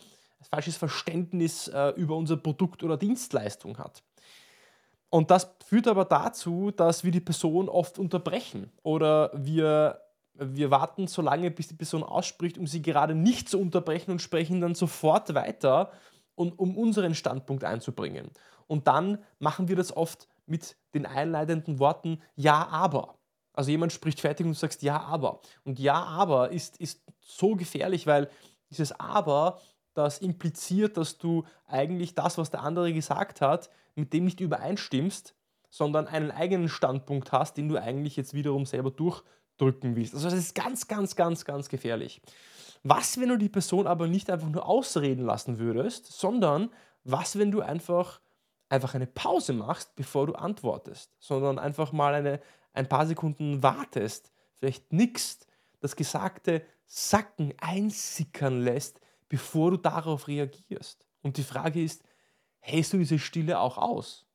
falsches 0.50 0.76
Verständnis 0.76 1.68
äh, 1.68 1.90
über 1.90 2.16
unser 2.16 2.36
Produkt 2.36 2.82
oder 2.82 2.96
Dienstleistung 2.96 3.78
hat. 3.78 4.02
Und 5.10 5.30
das 5.30 5.54
führt 5.64 5.88
aber 5.88 6.04
dazu, 6.04 6.70
dass 6.70 7.02
wir 7.02 7.10
die 7.10 7.20
Person 7.20 7.68
oft 7.68 7.98
unterbrechen 7.98 8.70
oder 8.82 9.30
wir, 9.34 10.00
wir 10.34 10.70
warten 10.70 11.06
so 11.06 11.22
lange, 11.22 11.50
bis 11.50 11.68
die 11.68 11.74
Person 11.74 12.02
ausspricht, 12.02 12.58
um 12.58 12.66
sie 12.66 12.82
gerade 12.82 13.14
nicht 13.14 13.48
zu 13.48 13.58
unterbrechen 13.58 14.10
und 14.10 14.22
sprechen 14.22 14.60
dann 14.60 14.74
sofort 14.74 15.34
weiter, 15.34 15.92
um, 16.34 16.52
um 16.52 16.76
unseren 16.76 17.14
Standpunkt 17.14 17.64
einzubringen. 17.64 18.30
Und 18.66 18.86
dann 18.86 19.18
machen 19.38 19.68
wir 19.68 19.76
das 19.76 19.96
oft 19.96 20.28
mit 20.46 20.76
den 20.94 21.06
einleitenden 21.06 21.78
Worten 21.78 22.20
Ja, 22.36 22.68
aber. 22.68 23.18
Also 23.54 23.70
jemand 23.70 23.92
spricht 23.92 24.20
fertig 24.20 24.46
und 24.46 24.52
du 24.52 24.58
sagst 24.58 24.82
ja, 24.82 25.00
aber. 25.00 25.40
Und 25.64 25.80
ja, 25.80 26.00
aber 26.00 26.50
ist, 26.50 26.76
ist 26.76 27.02
so 27.20 27.56
gefährlich, 27.56 28.06
weil 28.06 28.30
dieses 28.70 28.92
aber, 28.92 29.58
das 29.94 30.18
impliziert, 30.18 30.96
dass 30.96 31.18
du 31.18 31.44
eigentlich 31.66 32.14
das, 32.14 32.38
was 32.38 32.50
der 32.50 32.62
andere 32.62 32.92
gesagt 32.92 33.40
hat, 33.40 33.70
mit 33.94 34.12
dem 34.12 34.24
nicht 34.24 34.40
übereinstimmst, 34.40 35.34
sondern 35.70 36.06
einen 36.06 36.30
eigenen 36.30 36.68
Standpunkt 36.68 37.32
hast, 37.32 37.56
den 37.56 37.68
du 37.68 37.76
eigentlich 37.76 38.16
jetzt 38.16 38.34
wiederum 38.34 38.64
selber 38.64 38.90
durchdrücken 38.90 39.96
willst. 39.96 40.14
Also 40.14 40.30
das 40.30 40.38
ist 40.38 40.54
ganz, 40.54 40.88
ganz, 40.88 41.16
ganz, 41.16 41.44
ganz 41.44 41.68
gefährlich. 41.68 42.22
Was, 42.84 43.20
wenn 43.20 43.28
du 43.28 43.36
die 43.36 43.48
Person 43.48 43.86
aber 43.86 44.06
nicht 44.06 44.30
einfach 44.30 44.48
nur 44.48 44.66
ausreden 44.66 45.24
lassen 45.24 45.58
würdest, 45.58 46.06
sondern 46.06 46.70
was, 47.04 47.38
wenn 47.38 47.50
du 47.50 47.60
einfach, 47.60 48.20
einfach 48.68 48.94
eine 48.94 49.06
Pause 49.06 49.52
machst, 49.52 49.94
bevor 49.96 50.26
du 50.26 50.34
antwortest, 50.34 51.16
sondern 51.18 51.58
einfach 51.58 51.92
mal 51.92 52.14
eine, 52.14 52.40
ein 52.72 52.88
paar 52.88 53.06
Sekunden 53.06 53.62
wartest, 53.62 54.30
vielleicht 54.54 54.92
nickst, 54.92 55.46
das 55.80 55.96
Gesagte 55.96 56.62
sacken, 56.86 57.54
einsickern 57.60 58.62
lässt, 58.62 59.00
bevor 59.28 59.70
du 59.70 59.76
darauf 59.76 60.28
reagierst. 60.28 61.06
Und 61.22 61.36
die 61.36 61.42
Frage 61.42 61.82
ist, 61.82 62.04
hältst 62.60 62.92
du 62.92 62.98
diese 62.98 63.18
Stille 63.18 63.58
auch 63.60 63.78
aus? 63.78 64.26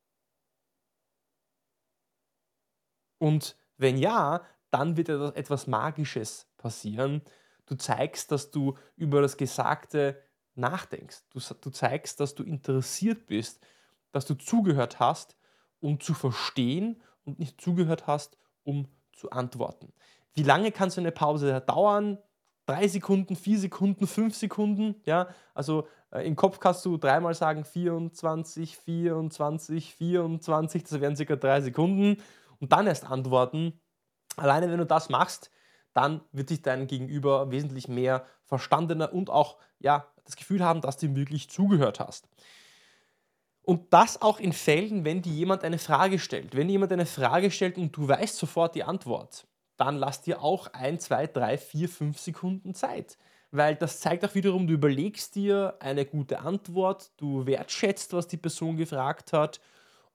Und 3.17 3.55
wenn 3.77 3.97
ja, 3.97 4.45
dann 4.69 4.97
wird 4.97 5.09
etwas 5.09 5.67
Magisches 5.67 6.47
passieren. 6.57 7.21
Du 7.65 7.75
zeigst, 7.75 8.31
dass 8.31 8.50
du 8.50 8.75
über 8.95 9.21
das 9.21 9.38
Gesagte 9.38 10.19
nachdenkst. 10.55 11.23
Du, 11.29 11.39
du 11.39 11.69
zeigst, 11.69 12.19
dass 12.19 12.35
du 12.35 12.43
interessiert 12.43 13.27
bist, 13.27 13.65
dass 14.12 14.25
du 14.25 14.33
zugehört 14.33 15.00
hast, 15.00 15.38
um 15.79 16.00
zu 16.00 16.13
verstehen 16.13 17.01
und 17.23 17.39
nicht 17.39 17.62
zugehört 17.62 18.07
hast, 18.07 18.38
um 18.63 18.88
zu 19.12 19.29
antworten. 19.29 19.93
Wie 20.33 20.43
lange 20.43 20.71
kann 20.71 20.89
so 20.89 21.01
eine 21.01 21.12
Pause 21.12 21.62
dauern? 21.62 22.17
Drei 22.65 22.88
Sekunden, 22.88 23.36
vier 23.36 23.60
Sekunden, 23.60 24.08
fünf 24.08 24.36
Sekunden? 24.36 24.96
Ja, 25.05 25.27
also 25.53 25.88
äh, 26.12 26.25
im 26.25 26.36
Kopf 26.36 26.60
kannst 26.60 26.86
du 26.86 26.98
dreimal 26.98 27.34
sagen 27.34 27.65
24, 27.65 28.77
24, 28.77 29.96
24, 29.96 30.84
das 30.84 31.01
wären 31.01 31.15
circa 31.15 31.36
drei 31.36 31.62
Sekunden 31.62 32.22
und 32.60 32.72
dann 32.72 32.88
erst 32.88 33.05
antworten. 33.10 33.79
Alleine 34.38 34.70
wenn 34.72 34.79
du 34.79 34.86
das 34.86 35.10
machst, 35.10 35.51
dann 35.93 36.22
wird 36.32 36.50
sich 36.50 36.62
dein 36.62 36.88
Gegenüber 36.88 37.51
wesentlich 37.51 37.88
mehr 37.88 38.25
verstandener 38.46 39.13
und 39.13 39.29
auch 39.29 39.58
ja, 39.79 40.08
das 40.24 40.36
Gefühl 40.36 40.63
haben, 40.63 40.82
dass 40.82 40.98
du 40.98 41.08
ihm 41.08 41.15
wirklich 41.15 41.50
zugehört 41.50 42.00
hast. 42.00 42.27
Und 43.62 43.93
das 43.93 44.22
auch 44.22 44.39
in 44.39 44.53
Fällen, 44.53 45.05
wenn 45.05 45.22
dir 45.22 45.32
jemand 45.32 45.63
eine 45.63 45.77
Frage 45.77 46.20
stellt. 46.20 46.55
Wenn 46.55 46.70
jemand 46.70 46.91
eine 46.91 47.05
Frage 47.05 47.50
stellt 47.50 47.77
und 47.77 47.96
du 47.96 48.08
weißt 48.08 48.38
sofort 48.38 48.75
die 48.75 48.84
Antwort, 48.84 49.48
dann 49.77 49.97
lass 49.97 50.21
dir 50.21 50.41
auch 50.41 50.67
ein, 50.73 50.99
zwei, 50.99 51.27
drei, 51.27 51.57
vier, 51.57 51.89
fünf 51.89 52.19
Sekunden 52.19 52.73
Zeit. 52.73 53.17
Weil 53.51 53.75
das 53.75 53.99
zeigt 53.99 54.25
auch 54.25 54.33
wiederum, 54.35 54.67
du 54.67 54.73
überlegst 54.73 55.35
dir 55.35 55.75
eine 55.79 56.05
gute 56.05 56.39
Antwort, 56.39 57.11
du 57.17 57.45
wertschätzt, 57.45 58.13
was 58.13 58.27
die 58.27 58.37
Person 58.37 58.77
gefragt 58.77 59.33
hat 59.33 59.59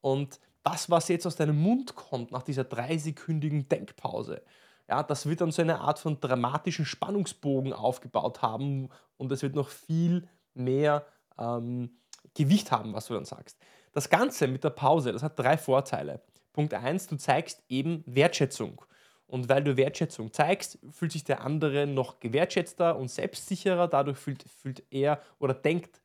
und 0.01 0.41
das, 0.65 0.91
was 0.91 1.09
jetzt 1.09 1.27
aus 1.27 1.37
deinem 1.37 1.61
Mund 1.61 1.95
kommt 1.95 2.33
nach 2.33 2.43
dieser 2.43 2.65
dreisekündigen 2.65 3.69
Denkpause, 3.69 4.43
ja, 4.89 5.03
das 5.03 5.27
wird 5.27 5.41
dann 5.41 5.53
so 5.53 5.63
eine 5.63 5.81
Art 5.81 5.99
von 5.99 6.19
dramatischen 6.21 6.85
Spannungsbogen 6.85 7.73
aufgebaut 7.73 8.43
haben 8.43 8.89
und 9.19 9.31
es 9.31 9.43
wird 9.43 9.55
noch 9.55 9.69
viel 9.69 10.27
mehr 10.55 11.05
ähm, 11.39 11.91
Gewicht 12.35 12.71
haben, 12.73 12.95
was 12.95 13.07
du 13.07 13.15
dann 13.15 13.25
sagst. 13.25 13.59
Das 13.93 14.09
Ganze 14.09 14.49
mit 14.49 14.65
der 14.65 14.71
Pause, 14.71 15.13
das 15.13 15.23
hat 15.23 15.39
drei 15.39 15.59
Vorteile. 15.59 16.23
Punkt 16.53 16.73
1, 16.75 17.07
du 17.09 17.17
zeigst 17.17 17.63
eben 17.69 18.03
Wertschätzung. 18.07 18.83
Und 19.29 19.49
weil 19.51 19.63
du 19.63 19.77
Wertschätzung 19.77 20.33
zeigst, 20.33 20.79
fühlt 20.91 21.13
sich 21.13 21.23
der 21.23 21.45
andere 21.45 21.87
noch 21.87 22.19
gewertschätzter 22.19 22.97
und 22.97 23.09
selbstsicherer. 23.09 23.87
Dadurch 23.87 24.19
fühlt, 24.19 24.43
fühlt 24.43 24.83
er 24.91 25.21
oder 25.39 25.55
denkt 25.55 26.01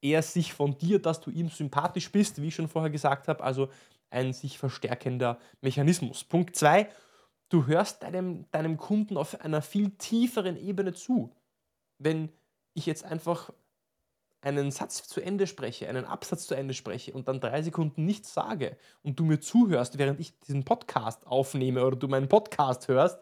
er 0.00 0.22
sich 0.22 0.52
von 0.52 0.78
dir, 0.78 1.00
dass 1.00 1.20
du 1.20 1.30
ihm 1.30 1.48
sympathisch 1.48 2.10
bist, 2.10 2.40
wie 2.40 2.48
ich 2.48 2.54
schon 2.54 2.68
vorher 2.68 2.90
gesagt 2.90 3.26
habe. 3.26 3.42
Also 3.42 3.68
ein 4.10 4.32
sich 4.32 4.58
verstärkender 4.58 5.38
Mechanismus. 5.60 6.22
Punkt 6.22 6.54
2, 6.54 6.88
du 7.48 7.66
hörst 7.66 8.04
deinem, 8.04 8.48
deinem 8.52 8.76
Kunden 8.76 9.16
auf 9.16 9.40
einer 9.40 9.60
viel 9.60 9.90
tieferen 9.90 10.56
Ebene 10.56 10.92
zu. 10.92 11.34
Wenn 11.98 12.30
ich 12.74 12.86
jetzt 12.86 13.04
einfach 13.04 13.52
einen 14.42 14.70
Satz 14.70 15.04
zu 15.08 15.20
Ende 15.20 15.46
spreche, 15.46 15.88
einen 15.88 16.04
Absatz 16.04 16.46
zu 16.46 16.54
Ende 16.54 16.74
spreche 16.74 17.12
und 17.12 17.28
dann 17.28 17.40
drei 17.40 17.62
Sekunden 17.62 18.04
nichts 18.04 18.34
sage 18.34 18.76
und 19.02 19.18
du 19.18 19.24
mir 19.24 19.40
zuhörst, 19.40 19.98
während 19.98 20.20
ich 20.20 20.38
diesen 20.40 20.64
Podcast 20.64 21.26
aufnehme 21.26 21.86
oder 21.86 21.96
du 21.96 22.08
meinen 22.08 22.28
Podcast 22.28 22.88
hörst, 22.88 23.18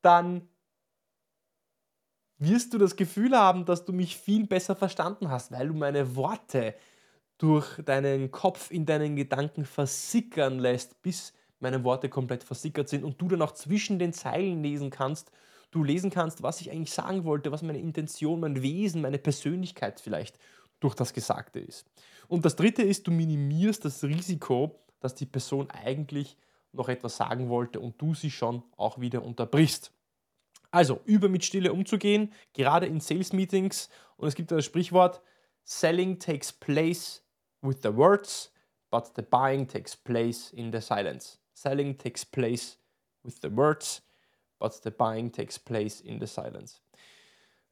dann 0.00 0.48
wirst 2.38 2.72
du 2.72 2.78
das 2.78 2.96
Gefühl 2.96 3.36
haben, 3.36 3.64
dass 3.64 3.84
du 3.84 3.92
mich 3.92 4.16
viel 4.16 4.46
besser 4.46 4.76
verstanden 4.76 5.28
hast, 5.28 5.52
weil 5.52 5.68
du 5.68 5.74
meine 5.74 6.16
Worte 6.16 6.74
durch 7.38 7.82
deinen 7.84 8.30
Kopf 8.30 8.70
in 8.70 8.86
deinen 8.86 9.16
Gedanken 9.16 9.64
versickern 9.64 10.60
lässt, 10.60 11.02
bis 11.02 11.32
meine 11.58 11.82
Worte 11.82 12.08
komplett 12.08 12.44
versickert 12.44 12.88
sind 12.88 13.02
und 13.04 13.20
du 13.20 13.28
dann 13.28 13.42
auch 13.42 13.52
zwischen 13.52 13.98
den 13.98 14.12
Zeilen 14.12 14.62
lesen 14.62 14.90
kannst 14.90 15.32
du 15.72 15.82
lesen 15.82 16.10
kannst, 16.10 16.42
was 16.42 16.60
ich 16.60 16.70
eigentlich 16.70 16.92
sagen 16.92 17.24
wollte, 17.24 17.50
was 17.50 17.62
meine 17.62 17.80
Intention, 17.80 18.40
mein 18.40 18.62
Wesen, 18.62 19.02
meine 19.02 19.18
Persönlichkeit 19.18 20.00
vielleicht 20.00 20.38
durch 20.78 20.94
das 20.94 21.12
Gesagte 21.12 21.58
ist. 21.58 21.86
Und 22.28 22.44
das 22.44 22.56
Dritte 22.56 22.82
ist, 22.82 23.06
du 23.06 23.10
minimierst 23.10 23.84
das 23.84 24.04
Risiko, 24.04 24.78
dass 25.00 25.14
die 25.14 25.26
Person 25.26 25.68
eigentlich 25.70 26.36
noch 26.72 26.88
etwas 26.88 27.16
sagen 27.16 27.48
wollte 27.48 27.80
und 27.80 28.00
du 28.00 28.14
sie 28.14 28.30
schon 28.30 28.62
auch 28.76 29.00
wieder 29.00 29.22
unterbrichst. 29.22 29.92
Also, 30.70 31.00
über 31.04 31.28
mit 31.28 31.44
Stille 31.44 31.72
umzugehen, 31.72 32.32
gerade 32.54 32.86
in 32.86 33.00
Sales 33.00 33.32
Meetings. 33.32 33.90
Und 34.16 34.28
es 34.28 34.34
gibt 34.34 34.50
das 34.50 34.64
Sprichwort, 34.64 35.20
Selling 35.64 36.18
takes 36.18 36.52
place 36.52 37.22
with 37.60 37.78
the 37.82 37.94
words, 37.94 38.50
but 38.90 39.12
the 39.14 39.22
buying 39.22 39.68
takes 39.68 39.94
place 39.94 40.50
in 40.52 40.72
the 40.72 40.80
silence. 40.80 41.38
Selling 41.52 41.96
takes 41.98 42.24
place 42.24 42.78
with 43.22 43.36
the 43.42 43.54
words, 43.54 44.02
but 44.62 44.72
the 44.84 44.90
buying 44.90 45.32
takes 45.32 45.58
place 45.58 46.00
in 46.00 46.20
the 46.20 46.26
silence. 46.26 46.80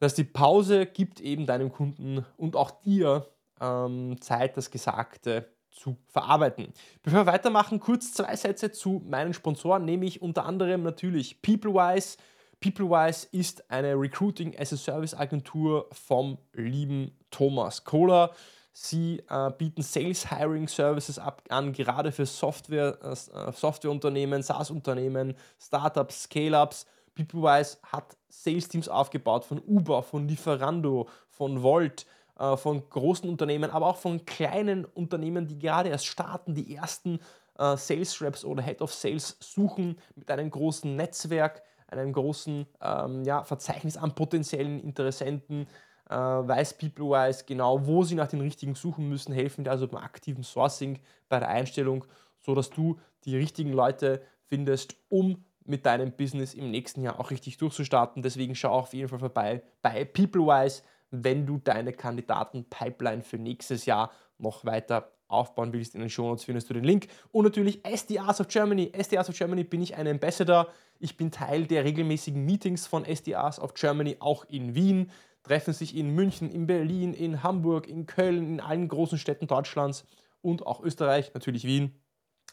Das 0.00 0.11
heißt, 0.12 0.18
die 0.18 0.25
Pause 0.25 0.87
gibt 0.87 1.20
eben 1.20 1.47
deinem 1.47 1.70
Kunden 1.70 2.26
und 2.37 2.56
auch 2.56 2.82
dir 2.82 3.28
ähm, 3.61 4.20
Zeit, 4.20 4.56
das 4.56 4.70
Gesagte 4.70 5.47
zu 5.70 5.97
verarbeiten. 6.09 6.73
Bevor 7.02 7.20
wir 7.20 7.32
weitermachen, 7.32 7.78
kurz 7.78 8.12
zwei 8.12 8.35
Sätze 8.35 8.73
zu 8.73 9.02
meinen 9.06 9.35
Sponsoren, 9.35 9.85
nämlich 9.85 10.20
unter 10.20 10.47
anderem 10.47 10.82
natürlich 10.82 11.42
PeopleWise. 11.42 12.18
PeopleWise 12.59 13.28
ist 13.30 13.70
eine 13.70 13.94
Recruiting 13.94 14.59
as 14.59 14.73
a 14.73 14.76
Service 14.76 15.14
Agentur 15.14 15.87
vom 15.92 16.38
lieben 16.54 17.16
Thomas 17.30 17.85
Kohler. 17.85 18.35
Sie 18.82 19.22
äh, 19.28 19.50
bieten 19.58 19.82
Sales 19.82 20.30
Hiring 20.30 20.66
Services 20.66 21.18
ab, 21.18 21.42
an, 21.50 21.75
gerade 21.75 22.12
für 22.12 22.25
Software, 22.25 22.96
äh, 23.02 23.52
Softwareunternehmen, 23.52 24.42
SaaS-Unternehmen, 24.42 25.34
Startups, 25.60 26.22
Scale-Ups. 26.22 26.87
PeopleWise 27.14 27.76
hat 27.92 28.16
Sales-Teams 28.30 28.88
aufgebaut 28.88 29.44
von 29.44 29.60
Uber, 29.66 30.02
von 30.02 30.26
Lieferando, 30.26 31.10
von 31.28 31.62
Volt, 31.62 32.06
äh, 32.38 32.56
von 32.56 32.88
großen 32.88 33.28
Unternehmen, 33.28 33.70
aber 33.70 33.87
auch 33.87 33.99
von 33.99 34.25
kleinen 34.25 34.87
Unternehmen, 34.87 35.46
die 35.46 35.58
gerade 35.58 35.90
erst 35.90 36.06
starten, 36.06 36.54
die 36.54 36.75
ersten 36.75 37.20
äh, 37.58 37.76
Sales 37.76 38.22
Reps 38.22 38.46
oder 38.46 38.62
Head 38.62 38.80
of 38.80 38.94
Sales 38.94 39.37
suchen 39.40 39.99
mit 40.16 40.30
einem 40.30 40.49
großen 40.49 40.96
Netzwerk, 40.96 41.62
einem 41.88 42.14
großen 42.14 42.66
ähm, 42.80 43.25
ja, 43.25 43.44
Verzeichnis 43.44 43.99
an 43.99 44.14
potenziellen 44.14 44.80
Interessenten 44.80 45.66
äh, 46.11 46.14
weiß 46.14 46.76
PeopleWise 46.76 47.45
genau, 47.47 47.87
wo 47.87 48.02
sie 48.02 48.17
nach 48.17 48.26
den 48.26 48.40
richtigen 48.40 48.75
suchen 48.75 49.09
müssen, 49.09 49.33
helfen 49.33 49.64
dir 49.64 49.71
also 49.71 49.87
beim 49.87 50.02
aktiven 50.02 50.43
Sourcing, 50.43 50.99
bei 51.29 51.38
der 51.38 51.49
Einstellung, 51.49 52.05
sodass 52.40 52.71
du 52.71 52.99
die 53.25 53.37
richtigen 53.37 53.73
Leute 53.73 54.21
findest, 54.49 54.97
um 55.09 55.45
mit 55.64 55.87
deinem 55.87 56.11
Business 56.12 56.55
im 56.55 56.71
nächsten 56.71 57.02
Jahr 57.02 57.21
auch 57.21 57.31
richtig 57.31 57.59
durchzustarten. 57.59 58.23
Deswegen 58.23 58.57
schau 58.57 58.71
auf 58.71 58.93
jeden 58.93 59.09
Fall 59.09 59.21
vorbei 59.21 59.62
bei 59.83 60.05
PeopleWise, 60.05 60.83
wenn 61.12 61.47
du 61.47 61.59
deine 61.59 61.93
Kandidaten-Pipeline 61.93 63.23
für 63.23 63.38
nächstes 63.38 63.87
Jahr 63.87 64.11
noch 64.38 64.64
weiter 64.64 65.12
aufbauen 65.29 65.73
willst. 65.73 65.95
In 65.95 66.00
den 66.00 66.11
Shownotes 66.11 66.45
findest 66.45 66.69
du 66.71 66.75
den 66.75 66.83
Link. 66.83 67.07
Und 67.31 67.45
natürlich 67.45 67.85
SDRs 67.85 68.40
of 68.40 68.49
Germany. 68.49 68.90
SDRs 68.93 69.29
of 69.29 69.37
Germany 69.37 69.62
bin 69.62 69.81
ich 69.81 69.95
ein 69.95 70.09
Ambassador. 70.09 70.67
Ich 70.99 71.17
bin 71.17 71.31
Teil 71.31 71.67
der 71.67 71.85
regelmäßigen 71.85 72.45
Meetings 72.45 72.88
von 72.88 73.05
SDRs 73.05 73.61
of 73.61 73.75
Germany, 73.75 74.17
auch 74.19 74.45
in 74.47 74.75
Wien 74.75 75.11
treffen 75.42 75.73
sich 75.73 75.97
in 75.97 76.14
München, 76.14 76.50
in 76.50 76.66
Berlin, 76.66 77.14
in 77.14 77.42
Hamburg, 77.42 77.88
in 77.88 78.06
Köln, 78.06 78.47
in 78.47 78.61
allen 78.61 78.88
großen 78.88 79.18
Städten 79.18 79.47
Deutschlands 79.47 80.04
und 80.42 80.66
auch 80.66 80.80
Österreich, 80.80 81.32
natürlich 81.35 81.64
Wien, 81.64 82.00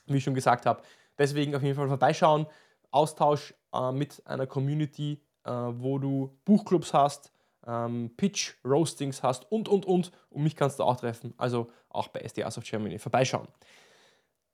wie 0.05 0.17
ich 0.17 0.23
schon 0.23 0.33
gesagt 0.33 0.65
habe. 0.65 0.81
Deswegen 1.17 1.55
auf 1.55 1.63
jeden 1.63 1.75
Fall 1.75 1.87
vorbeischauen. 1.87 2.47
Austausch 2.91 3.53
äh, 3.73 3.91
mit 3.91 4.25
einer 4.25 4.47
Community, 4.47 5.21
äh, 5.43 5.51
wo 5.51 5.99
du 5.99 6.37
Buchclubs 6.45 6.93
hast, 6.93 7.31
ähm, 7.65 8.11
Pitch, 8.15 8.53
Roastings 8.63 9.23
hast 9.23 9.51
und, 9.51 9.67
und, 9.67 9.85
und. 9.85 10.11
Und 10.29 10.43
mich 10.43 10.55
kannst 10.55 10.79
du 10.79 10.83
auch 10.83 10.95
treffen. 10.95 11.33
Also 11.37 11.69
auch 11.89 12.07
bei 12.07 12.21
SDAs 12.21 12.57
of 12.57 12.63
Germany 12.63 12.97
vorbeischauen. 12.99 13.47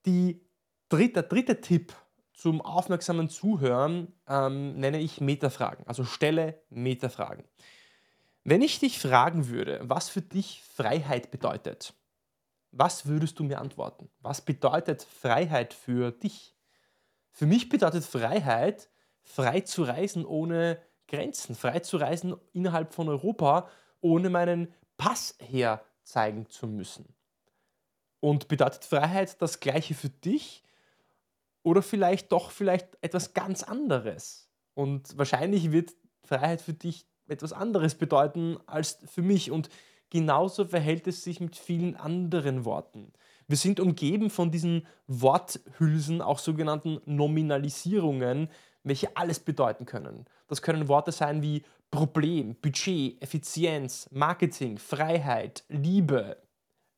Die 0.05 0.41
dritte, 0.89 1.23
dritte 1.23 1.61
Tipp 1.61 1.93
zum 2.33 2.61
aufmerksamen 2.61 3.29
Zuhören 3.29 4.11
ähm, 4.27 4.79
nenne 4.79 4.99
ich 4.99 5.21
Metafragen. 5.21 5.85
Also 5.87 6.03
stelle 6.03 6.61
Metafragen. 6.69 7.43
Wenn 8.43 8.61
ich 8.61 8.79
dich 8.79 8.99
fragen 8.99 9.47
würde, 9.47 9.79
was 9.83 10.09
für 10.09 10.21
dich 10.21 10.61
Freiheit 10.63 11.31
bedeutet, 11.31 11.93
was 12.71 13.05
würdest 13.05 13.39
du 13.39 13.43
mir 13.43 13.59
antworten? 13.59 14.09
Was 14.19 14.41
bedeutet 14.41 15.03
Freiheit 15.03 15.73
für 15.73 16.11
dich? 16.11 16.55
Für 17.31 17.45
mich 17.45 17.69
bedeutet 17.69 18.03
Freiheit, 18.03 18.89
frei 19.21 19.61
zu 19.61 19.83
reisen 19.83 20.25
ohne 20.25 20.81
Grenzen, 21.07 21.55
frei 21.55 21.79
zu 21.79 21.97
reisen 21.97 22.35
innerhalb 22.51 22.93
von 22.93 23.07
Europa, 23.07 23.69
ohne 24.01 24.29
meinen 24.29 24.73
Pass 24.97 25.35
herzeigen 25.39 26.49
zu 26.49 26.67
müssen. 26.67 27.15
Und 28.19 28.49
bedeutet 28.49 28.83
Freiheit 28.83 29.41
das 29.41 29.59
gleiche 29.59 29.93
für 29.93 30.09
dich 30.09 30.63
oder 31.61 31.81
vielleicht 31.81 32.31
doch 32.31 32.51
vielleicht 32.51 32.97
etwas 33.01 33.33
ganz 33.33 33.63
anderes? 33.63 34.49
Und 34.73 35.17
wahrscheinlich 35.17 35.71
wird 35.71 35.93
Freiheit 36.23 36.61
für 36.61 36.73
dich 36.73 37.05
etwas 37.27 37.53
anderes 37.53 37.95
bedeuten 37.95 38.57
als 38.65 38.99
für 39.05 39.21
mich. 39.21 39.51
Und 39.51 39.69
genauso 40.09 40.65
verhält 40.65 41.07
es 41.07 41.23
sich 41.23 41.39
mit 41.39 41.55
vielen 41.55 41.95
anderen 41.95 42.65
Worten. 42.65 43.13
Wir 43.47 43.57
sind 43.57 43.79
umgeben 43.79 44.29
von 44.29 44.51
diesen 44.51 44.87
Worthülsen, 45.07 46.21
auch 46.21 46.39
sogenannten 46.39 47.01
Nominalisierungen, 47.05 48.49
welche 48.83 49.15
alles 49.15 49.39
bedeuten 49.39 49.85
können. 49.85 50.25
Das 50.47 50.61
können 50.61 50.87
Worte 50.87 51.11
sein 51.11 51.41
wie 51.41 51.63
Problem, 51.91 52.55
Budget, 52.55 53.21
Effizienz, 53.21 54.09
Marketing, 54.11 54.77
Freiheit, 54.77 55.63
Liebe 55.69 56.37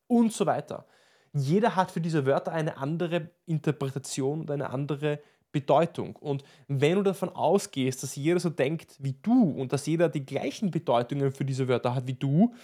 und 0.06 0.32
so 0.32 0.46
weiter. 0.46 0.86
Jeder 1.32 1.76
hat 1.76 1.90
für 1.90 2.00
diese 2.00 2.24
Wörter 2.24 2.52
eine 2.52 2.78
andere 2.78 3.30
Interpretation 3.44 4.40
und 4.40 4.50
eine 4.50 4.70
andere 4.70 5.20
Bedeutung. 5.60 6.16
Und 6.16 6.44
wenn 6.68 6.96
du 6.96 7.02
davon 7.02 7.30
ausgehst, 7.30 8.02
dass 8.02 8.14
jeder 8.14 8.38
so 8.38 8.50
denkt 8.50 8.96
wie 8.98 9.14
du 9.22 9.50
und 9.50 9.72
dass 9.72 9.86
jeder 9.86 10.10
die 10.10 10.26
gleichen 10.26 10.70
Bedeutungen 10.70 11.32
für 11.32 11.46
diese 11.46 11.66
Wörter 11.66 11.94
hat 11.94 12.06
wie 12.06 12.12
du, 12.12 12.54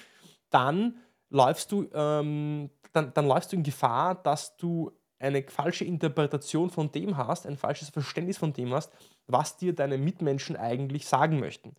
dann 0.51 0.97
läufst 1.31 1.73
du, 1.73 1.89
ähm, 1.95 2.69
dann, 2.93 3.15
dann 3.15 3.27
läufst 3.27 3.51
du 3.53 3.57
in 3.57 3.63
Gefahr, 3.63 4.15
dass 4.15 4.59
du 4.59 4.93
eine 5.19 5.43
falsche 5.45 5.87
Interpretation 5.87 6.69
von 6.69 6.93
dem 6.93 7.17
hast, 7.17 7.47
ein 7.47 7.57
falsches 7.57 7.89
Verständnis 7.89 8.37
von 8.37 8.53
dem 8.53 8.75
hast, 8.75 8.93
was 9.27 9.57
dir 9.57 9.75
deine 9.75 9.97
Mitmenschen 9.97 10.57
eigentlich 10.57 11.07
sagen 11.07 11.41
möchten. 11.41 11.75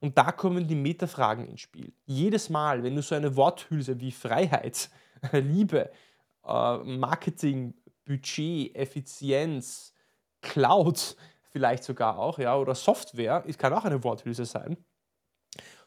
Und 0.00 0.16
da 0.16 0.32
kommen 0.32 0.66
die 0.66 0.76
Metafragen 0.76 1.46
ins 1.46 1.60
Spiel. 1.60 1.92
Jedes 2.06 2.48
Mal, 2.48 2.82
wenn 2.82 2.96
du 2.96 3.02
so 3.02 3.14
eine 3.14 3.36
Worthülse 3.36 4.00
wie 4.00 4.12
Freiheit, 4.12 4.88
Liebe, 5.32 5.90
äh, 6.46 6.76
Marketing, 6.78 7.74
Budget, 8.04 8.74
Effizienz, 8.76 9.93
Cloud 10.44 11.16
vielleicht 11.50 11.84
sogar 11.84 12.18
auch, 12.18 12.38
ja, 12.38 12.56
oder 12.56 12.74
Software, 12.74 13.44
es 13.46 13.58
kann 13.58 13.72
auch 13.72 13.84
eine 13.84 14.02
Worthülse 14.02 14.44
sein, 14.44 14.76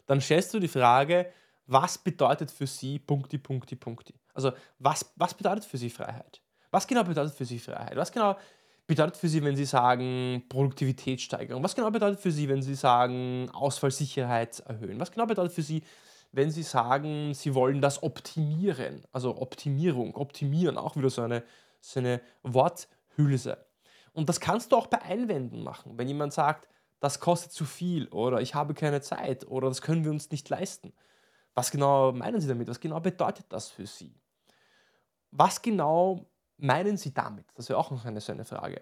dann 0.06 0.22
stellst 0.22 0.54
du 0.54 0.60
die 0.60 0.68
Frage, 0.68 1.32
was 1.66 1.98
bedeutet 1.98 2.50
für 2.50 2.66
sie 2.66 2.98
Punkti, 2.98 3.38
Punkti, 3.38 3.76
Punkti? 3.76 4.14
Also 4.34 4.52
was, 4.80 5.06
was 5.18 5.34
bedeutet 5.34 5.66
für 5.66 5.78
sie 5.78 5.90
Freiheit? 5.90 6.42
Was 6.72 6.88
genau 6.88 7.04
bedeutet 7.04 7.34
für 7.34 7.46
sie 7.46 7.60
Freiheit? 7.60 7.96
Was 7.98 8.12
genau 8.12 8.38
bedeutet 8.88 9.18
für 9.18 9.28
sie, 9.28 9.44
wenn 9.44 9.58
sie 9.58 9.66
sagen 9.66 10.46
Produktivitätssteigerung? 10.48 11.62
Was 11.62 11.76
genau 11.76 11.92
bedeutet 11.92 12.22
für 12.22 12.32
sie, 12.32 12.48
wenn 12.48 12.62
sie 12.62 12.76
sagen 12.76 13.50
Ausfallsicherheit 13.52 14.62
erhöhen? 14.62 15.00
Was 15.00 15.12
genau 15.12 15.26
bedeutet 15.26 15.52
für 15.52 15.62
sie, 15.62 15.84
wenn 16.32 16.52
sie 16.52 16.64
sagen, 16.64 17.34
sie 17.34 17.54
wollen 17.54 17.82
das 17.82 18.02
optimieren? 18.02 19.04
Also 19.12 19.38
Optimierung, 19.42 20.16
optimieren, 20.16 20.78
auch 20.78 20.96
wieder 20.96 21.10
so 21.10 21.24
eine, 21.24 21.44
so 21.82 22.00
eine 22.00 22.22
Worthülse. 22.44 23.58
Und 24.18 24.30
das 24.30 24.40
kannst 24.40 24.72
du 24.72 24.78
auch 24.78 24.88
bei 24.88 25.00
Einwänden 25.04 25.64
machen. 25.64 25.96
Wenn 26.00 26.08
jemand 26.08 26.34
sagt, 26.34 26.68
das 27.00 27.20
kostet 27.20 27.52
zu 27.52 27.66
viel 27.66 28.08
oder 28.08 28.42
ich 28.42 28.56
habe 28.56 28.74
keine 28.74 29.00
Zeit 29.00 29.46
oder 29.46 29.68
das 29.68 29.84
können 29.84 30.04
wir 30.06 30.10
uns 30.10 30.32
nicht 30.32 30.50
leisten. 30.50 30.92
Was 31.54 31.70
genau 31.70 32.14
meinen 32.14 32.42
Sie 32.42 32.48
damit? 32.48 32.68
Was 32.68 32.80
genau 32.80 33.00
bedeutet 33.00 33.46
das 33.50 33.70
für 33.70 33.86
Sie? 33.86 34.20
Was 35.30 35.62
genau 35.62 36.26
meinen 36.58 36.98
Sie 36.98 37.13
damit? 37.13 37.46
Das 37.54 37.70
wäre 37.70 37.78
auch 37.78 37.91
noch 37.91 38.06
eine 38.06 38.20
so 38.20 38.32
eine 38.32 38.44
Frage. 38.44 38.82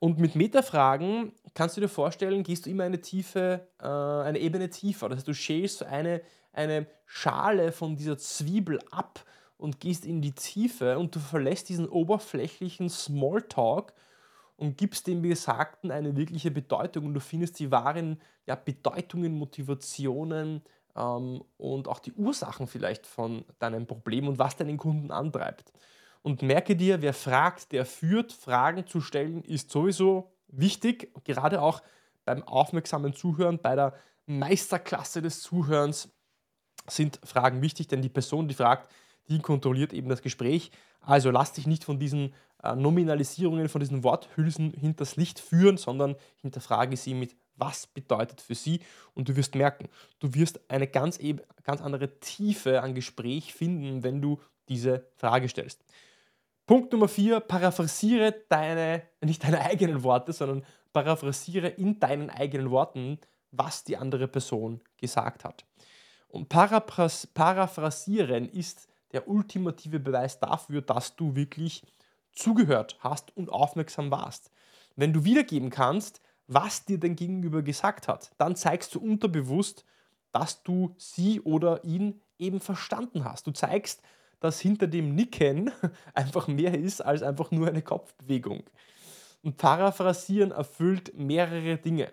Und 0.00 0.18
mit 0.18 0.34
Metafragen 0.34 1.32
kannst 1.54 1.78
du 1.78 1.80
dir 1.80 1.88
vorstellen, 1.88 2.42
gehst 2.42 2.66
du 2.66 2.70
immer 2.70 2.84
eine 2.84 3.00
Tiefe, 3.00 3.66
äh, 3.80 3.86
eine 3.86 4.38
Ebene 4.38 4.68
tiefer. 4.68 5.08
Das 5.08 5.16
heißt, 5.16 5.28
du 5.28 5.32
schälst 5.32 5.82
eine, 5.82 6.20
eine 6.52 6.86
Schale 7.06 7.72
von 7.72 7.96
dieser 7.96 8.18
Zwiebel 8.18 8.80
ab 8.90 9.24
und 9.56 9.80
gehst 9.80 10.04
in 10.04 10.20
die 10.20 10.34
Tiefe 10.34 10.98
und 10.98 11.16
du 11.16 11.20
verlässt 11.20 11.70
diesen 11.70 11.88
oberflächlichen 11.88 12.90
Smalltalk 12.90 13.94
und 14.56 14.76
gibst 14.76 15.06
dem 15.06 15.22
Gesagten 15.22 15.90
eine 15.90 16.16
wirkliche 16.16 16.50
Bedeutung 16.50 17.06
und 17.06 17.14
du 17.14 17.20
findest 17.20 17.58
die 17.58 17.70
wahren 17.70 18.20
ja, 18.46 18.54
Bedeutungen, 18.54 19.34
Motivationen 19.34 20.62
ähm, 20.96 21.42
und 21.56 21.88
auch 21.88 21.98
die 21.98 22.12
Ursachen 22.12 22.66
vielleicht 22.66 23.06
von 23.06 23.44
deinem 23.58 23.86
Problem 23.86 24.28
und 24.28 24.38
was 24.38 24.56
deinen 24.56 24.76
Kunden 24.76 25.10
antreibt. 25.10 25.72
Und 26.22 26.42
merke 26.42 26.76
dir, 26.76 27.02
wer 27.02 27.12
fragt, 27.12 27.72
der 27.72 27.84
führt. 27.84 28.32
Fragen 28.32 28.86
zu 28.86 29.00
stellen 29.00 29.42
ist 29.42 29.70
sowieso 29.70 30.32
wichtig, 30.48 31.12
gerade 31.24 31.60
auch 31.60 31.82
beim 32.24 32.42
aufmerksamen 32.42 33.12
Zuhören, 33.12 33.58
bei 33.58 33.74
der 33.74 33.94
Meisterklasse 34.26 35.20
des 35.20 35.42
Zuhörens 35.42 36.08
sind 36.88 37.20
Fragen 37.24 37.60
wichtig, 37.60 37.88
denn 37.88 38.02
die 38.02 38.08
Person, 38.08 38.48
die 38.48 38.54
fragt, 38.54 38.90
die 39.28 39.40
kontrolliert 39.40 39.92
eben 39.92 40.08
das 40.08 40.22
Gespräch. 40.22 40.70
Also 41.00 41.30
lass 41.30 41.52
dich 41.52 41.66
nicht 41.66 41.84
von 41.84 41.98
diesen 41.98 42.34
äh, 42.64 42.74
Nominalisierungen, 42.74 43.68
von 43.68 43.80
diesen 43.80 44.04
Worthülsen 44.04 44.72
hinters 44.72 45.16
Licht 45.16 45.38
führen, 45.38 45.76
sondern 45.76 46.16
hinterfrage 46.40 46.96
sie 46.96 47.14
mit, 47.14 47.36
was 47.56 47.86
bedeutet 47.86 48.40
für 48.40 48.54
sie 48.54 48.80
und 49.14 49.28
du 49.28 49.36
wirst 49.36 49.54
merken, 49.54 49.88
du 50.18 50.34
wirst 50.34 50.60
eine 50.68 50.88
ganz, 50.88 51.18
ganz 51.62 51.80
andere 51.80 52.18
Tiefe 52.20 52.82
an 52.82 52.94
Gespräch 52.94 53.54
finden, 53.54 54.02
wenn 54.02 54.20
du 54.20 54.40
diese 54.68 55.06
Frage 55.16 55.48
stellst. 55.48 55.84
Punkt 56.66 56.92
Nummer 56.92 57.08
vier, 57.08 57.40
paraphrasiere 57.40 58.34
deine, 58.48 59.02
nicht 59.20 59.44
deine 59.44 59.60
eigenen 59.60 60.02
Worte, 60.02 60.32
sondern 60.32 60.64
paraphrasiere 60.92 61.68
in 61.68 62.00
deinen 62.00 62.30
eigenen 62.30 62.70
Worten, 62.70 63.18
was 63.50 63.84
die 63.84 63.98
andere 63.98 64.26
Person 64.26 64.80
gesagt 64.96 65.44
hat. 65.44 65.64
Und 66.28 66.48
paraphrasieren 66.48 68.48
ist 68.48 68.88
der 69.12 69.28
ultimative 69.28 70.00
Beweis 70.00 70.40
dafür, 70.40 70.82
dass 70.82 71.14
du 71.14 71.36
wirklich 71.36 71.82
zugehört 72.34 72.98
hast 73.00 73.36
und 73.36 73.50
aufmerksam 73.50 74.10
warst. 74.10 74.50
Wenn 74.96 75.12
du 75.12 75.24
wiedergeben 75.24 75.70
kannst, 75.70 76.20
was 76.46 76.84
dir 76.84 76.98
dein 76.98 77.16
Gegenüber 77.16 77.62
gesagt 77.62 78.08
hat, 78.08 78.30
dann 78.38 78.56
zeigst 78.56 78.94
du 78.94 79.00
unterbewusst, 79.00 79.84
dass 80.32 80.62
du 80.62 80.94
sie 80.98 81.40
oder 81.40 81.84
ihn 81.84 82.20
eben 82.38 82.60
verstanden 82.60 83.24
hast. 83.24 83.46
Du 83.46 83.52
zeigst, 83.52 84.02
dass 84.40 84.60
hinter 84.60 84.86
dem 84.86 85.14
Nicken 85.14 85.70
einfach 86.14 86.48
mehr 86.48 86.78
ist 86.78 87.00
als 87.00 87.22
einfach 87.22 87.50
nur 87.50 87.68
eine 87.68 87.82
Kopfbewegung. 87.82 88.64
Und 89.42 89.56
Paraphrasieren 89.56 90.50
erfüllt 90.50 91.16
mehrere 91.16 91.76
Dinge. 91.76 92.12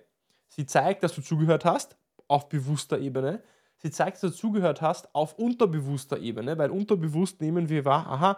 Sie 0.50 0.66
zeigt, 0.66 1.04
dass 1.04 1.16
du 1.16 1.22
zugehört 1.22 1.66
hast, 1.66 1.96
auf 2.28 2.50
bewusster 2.50 3.00
Ebene. 3.00 3.42
Sie 3.78 3.90
zeigt, 3.90 4.22
dass 4.22 4.32
du 4.32 4.38
zugehört 4.38 4.82
hast, 4.82 5.14
auf 5.16 5.34
unterbewusster 5.40 6.20
Ebene, 6.20 6.58
weil 6.58 6.70
unterbewusst 6.70 7.42
nehmen 7.42 7.70
wir 7.70 7.86
wahr, 7.86 8.08
aha, 8.08 8.38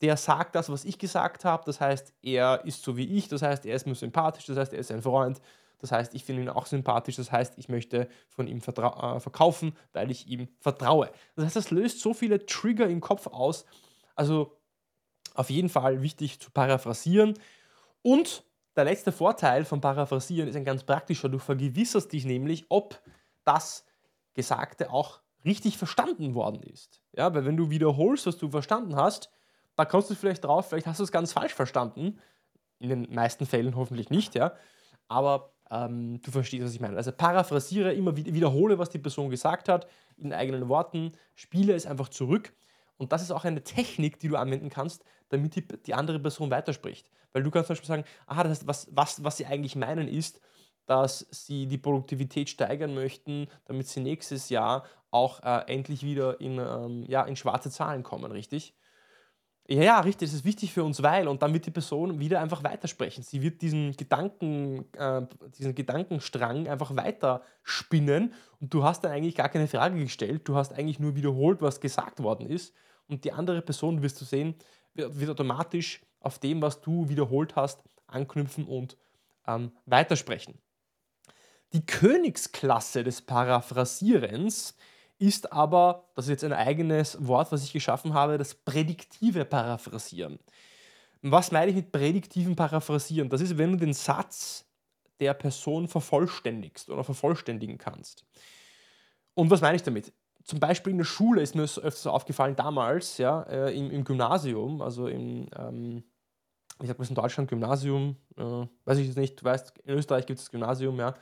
der 0.00 0.16
sagt 0.16 0.54
das, 0.54 0.70
was 0.70 0.84
ich 0.84 0.98
gesagt 0.98 1.44
habe, 1.44 1.64
das 1.66 1.80
heißt, 1.80 2.14
er 2.22 2.64
ist 2.64 2.82
so 2.82 2.96
wie 2.96 3.16
ich, 3.16 3.28
das 3.28 3.42
heißt, 3.42 3.66
er 3.66 3.74
ist 3.74 3.86
mir 3.86 3.94
sympathisch, 3.94 4.46
das 4.46 4.56
heißt, 4.56 4.72
er 4.72 4.78
ist 4.78 4.92
ein 4.92 5.02
Freund, 5.02 5.40
das 5.78 5.92
heißt, 5.92 6.14
ich 6.14 6.24
finde 6.24 6.42
ihn 6.42 6.48
auch 6.48 6.66
sympathisch. 6.66 7.16
Das 7.16 7.30
heißt, 7.30 7.54
ich 7.56 7.68
möchte 7.68 8.08
von 8.28 8.46
ihm 8.46 8.58
äh, 8.58 9.20
verkaufen, 9.20 9.76
weil 9.92 10.10
ich 10.10 10.26
ihm 10.26 10.48
vertraue. 10.60 11.10
Das 11.36 11.44
heißt, 11.44 11.56
das 11.56 11.70
löst 11.70 12.00
so 12.00 12.14
viele 12.14 12.44
Trigger 12.46 12.88
im 12.88 13.00
Kopf 13.00 13.26
aus. 13.28 13.64
Also 14.14 14.58
auf 15.34 15.50
jeden 15.50 15.68
Fall 15.68 16.02
wichtig 16.02 16.40
zu 16.40 16.50
paraphrasieren. 16.50 17.34
Und 18.02 18.44
der 18.74 18.84
letzte 18.84 19.12
Vorteil 19.12 19.64
von 19.64 19.80
Paraphrasieren 19.80 20.48
ist 20.48 20.56
ein 20.56 20.64
ganz 20.64 20.84
praktischer. 20.84 21.28
Du 21.28 21.38
vergewisserst 21.38 22.12
dich 22.12 22.24
nämlich, 22.24 22.66
ob 22.68 23.00
das 23.44 23.84
Gesagte 24.34 24.90
auch 24.90 25.20
richtig 25.44 25.78
verstanden 25.78 26.34
worden 26.34 26.62
ist. 26.62 27.02
Ja, 27.12 27.32
weil 27.34 27.44
wenn 27.44 27.56
du 27.56 27.70
wiederholst, 27.70 28.26
was 28.26 28.36
du 28.36 28.50
verstanden 28.50 28.96
hast, 28.96 29.30
da 29.78 29.84
kommst 29.84 30.10
du 30.10 30.14
vielleicht 30.16 30.44
drauf, 30.44 30.68
vielleicht 30.68 30.88
hast 30.88 30.98
du 30.98 31.04
es 31.04 31.12
ganz 31.12 31.32
falsch 31.32 31.54
verstanden. 31.54 32.18
In 32.80 32.88
den 32.88 33.14
meisten 33.14 33.46
Fällen 33.46 33.76
hoffentlich 33.76 34.10
nicht, 34.10 34.34
ja. 34.34 34.52
Aber 35.06 35.52
ähm, 35.70 36.20
du 36.20 36.32
verstehst, 36.32 36.64
was 36.64 36.74
ich 36.74 36.80
meine. 36.80 36.96
Also 36.96 37.12
paraphrasiere 37.12 37.94
immer, 37.94 38.16
wiederhole, 38.16 38.78
was 38.78 38.90
die 38.90 38.98
Person 38.98 39.30
gesagt 39.30 39.68
hat, 39.68 39.86
in 40.16 40.32
eigenen 40.32 40.68
Worten, 40.68 41.12
spiele 41.36 41.74
es 41.74 41.86
einfach 41.86 42.08
zurück. 42.08 42.52
Und 42.96 43.12
das 43.12 43.22
ist 43.22 43.30
auch 43.30 43.44
eine 43.44 43.62
Technik, 43.62 44.18
die 44.18 44.26
du 44.26 44.36
anwenden 44.36 44.68
kannst, 44.68 45.04
damit 45.28 45.54
die, 45.54 45.66
die 45.66 45.94
andere 45.94 46.18
Person 46.18 46.50
weiterspricht. 46.50 47.08
Weil 47.32 47.44
du 47.44 47.50
kannst 47.52 47.68
zum 47.68 47.74
Beispiel 47.74 47.86
sagen, 47.86 48.04
aha, 48.26 48.42
das 48.42 48.50
heißt, 48.50 48.66
was, 48.66 48.88
was, 48.90 49.22
was 49.22 49.36
sie 49.36 49.46
eigentlich 49.46 49.76
meinen 49.76 50.08
ist, 50.08 50.40
dass 50.86 51.24
sie 51.30 51.66
die 51.66 51.78
Produktivität 51.78 52.48
steigern 52.48 52.94
möchten, 52.94 53.46
damit 53.66 53.86
sie 53.86 54.00
nächstes 54.00 54.48
Jahr 54.48 54.84
auch 55.12 55.40
äh, 55.44 55.72
endlich 55.72 56.02
wieder 56.02 56.40
in, 56.40 56.58
ähm, 56.58 57.04
ja, 57.06 57.22
in 57.22 57.36
schwarze 57.36 57.70
Zahlen 57.70 58.02
kommen, 58.02 58.32
richtig? 58.32 58.74
Ja, 59.70 59.82
ja, 59.82 60.00
richtig, 60.00 60.30
das 60.30 60.34
ist 60.34 60.44
wichtig 60.46 60.72
für 60.72 60.82
uns, 60.82 61.02
weil, 61.02 61.28
und 61.28 61.42
dann 61.42 61.52
wird 61.52 61.66
die 61.66 61.70
Person 61.70 62.18
wieder 62.18 62.40
einfach 62.40 62.64
weitersprechen. 62.64 63.22
Sie 63.22 63.42
wird 63.42 63.60
diesen 63.60 63.94
Gedanken, 63.96 64.86
äh, 64.94 65.22
diesen 65.58 65.74
Gedankenstrang 65.74 66.66
einfach 66.66 66.96
weiterspinnen 66.96 68.32
und 68.60 68.72
du 68.72 68.82
hast 68.82 69.04
dann 69.04 69.12
eigentlich 69.12 69.34
gar 69.34 69.50
keine 69.50 69.68
Frage 69.68 69.98
gestellt, 69.98 70.48
du 70.48 70.56
hast 70.56 70.72
eigentlich 70.72 70.98
nur 70.98 71.16
wiederholt, 71.16 71.60
was 71.60 71.82
gesagt 71.82 72.22
worden 72.22 72.46
ist 72.48 72.74
und 73.08 73.24
die 73.24 73.32
andere 73.32 73.60
Person, 73.60 74.00
wirst 74.02 74.18
du 74.22 74.24
sehen, 74.24 74.54
wird, 74.94 75.20
wird 75.20 75.30
automatisch 75.30 76.00
auf 76.20 76.38
dem, 76.38 76.62
was 76.62 76.80
du 76.80 77.10
wiederholt 77.10 77.54
hast, 77.54 77.82
anknüpfen 78.06 78.66
und 78.66 78.96
ähm, 79.46 79.72
weitersprechen. 79.84 80.54
Die 81.74 81.84
Königsklasse 81.84 83.04
des 83.04 83.20
Paraphrasierens 83.20 84.74
ist 85.18 85.52
aber, 85.52 86.08
das 86.14 86.26
ist 86.26 86.30
jetzt 86.30 86.44
ein 86.44 86.52
eigenes 86.52 87.26
Wort, 87.26 87.50
was 87.52 87.64
ich 87.64 87.72
geschaffen 87.72 88.14
habe, 88.14 88.38
das 88.38 88.54
prädiktive 88.54 89.44
Paraphrasieren. 89.44 90.38
Was 91.22 91.50
meine 91.50 91.70
ich 91.70 91.76
mit 91.76 91.90
prädiktivem 91.90 92.54
Paraphrasieren? 92.54 93.28
Das 93.28 93.40
ist, 93.40 93.58
wenn 93.58 93.72
du 93.72 93.78
den 93.78 93.92
Satz 93.92 94.64
der 95.20 95.34
Person 95.34 95.88
vervollständigst 95.88 96.88
oder 96.90 97.02
vervollständigen 97.02 97.78
kannst. 97.78 98.24
Und 99.34 99.50
was 99.50 99.60
meine 99.60 99.76
ich 99.76 99.82
damit? 99.82 100.12
Zum 100.44 100.60
Beispiel 100.60 100.92
in 100.92 100.98
der 100.98 101.04
Schule 101.04 101.42
ist 101.42 101.54
mir 101.54 101.62
öfters 101.62 102.06
aufgefallen, 102.06 102.56
damals, 102.56 103.18
ja, 103.18 103.42
äh, 103.42 103.76
im, 103.76 103.90
im, 103.90 104.04
Gymnasium, 104.04 104.80
also 104.80 105.08
im, 105.08 105.48
ähm, 105.56 106.04
sagt 106.80 106.98
man 106.98 107.04
es 107.04 107.10
in 107.10 107.16
Deutschland, 107.16 107.50
Gymnasium, 107.50 108.16
äh, 108.36 108.66
weiß 108.84 108.98
ich 108.98 109.08
jetzt 109.08 109.18
nicht, 109.18 109.40
du 109.40 109.44
weißt, 109.44 109.78
in 109.84 109.94
Österreich 109.94 110.26
gibt 110.26 110.38
es 110.38 110.46
das 110.46 110.50
Gymnasium, 110.52 110.98
ja, 110.98 111.14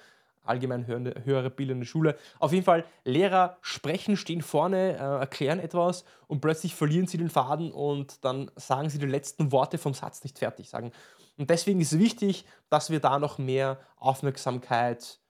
allgemein 0.46 0.87
höhere, 0.87 1.24
höhere 1.24 1.50
bildende 1.50 1.87
Schule. 1.87 2.16
Auf 2.38 2.52
jeden 2.52 2.64
Fall, 2.64 2.85
Lehrer 3.04 3.59
sprechen, 3.61 4.16
stehen 4.16 4.42
vorne, 4.42 4.94
äh, 4.94 5.20
erklären 5.20 5.61
etwas 5.61 6.04
und 6.26 6.40
plötzlich 6.40 6.74
verlieren 6.74 7.06
sie 7.06 7.18
den 7.18 7.30
Faden 7.30 7.72
und 7.72 8.24
dann 8.24 8.50
sagen 8.56 8.90
sie 8.90 8.98
die 8.98 9.06
letzten 9.06 9.52
Worte 9.52 9.78
vom 9.78 9.94
Satz 9.94 10.22
nicht 10.24 10.38
fertig 10.38 10.68
sagen. 10.68 10.92
Und 11.37 11.50
deswegen 11.50 11.80
ist 11.80 11.92
es 11.92 11.98
wichtig, 11.98 12.46
dass 12.70 12.90
wir 12.90 13.00
da 13.00 13.18
noch 13.18 13.38
mehr 13.38 13.78
Aufmerksamkeit 13.96 15.20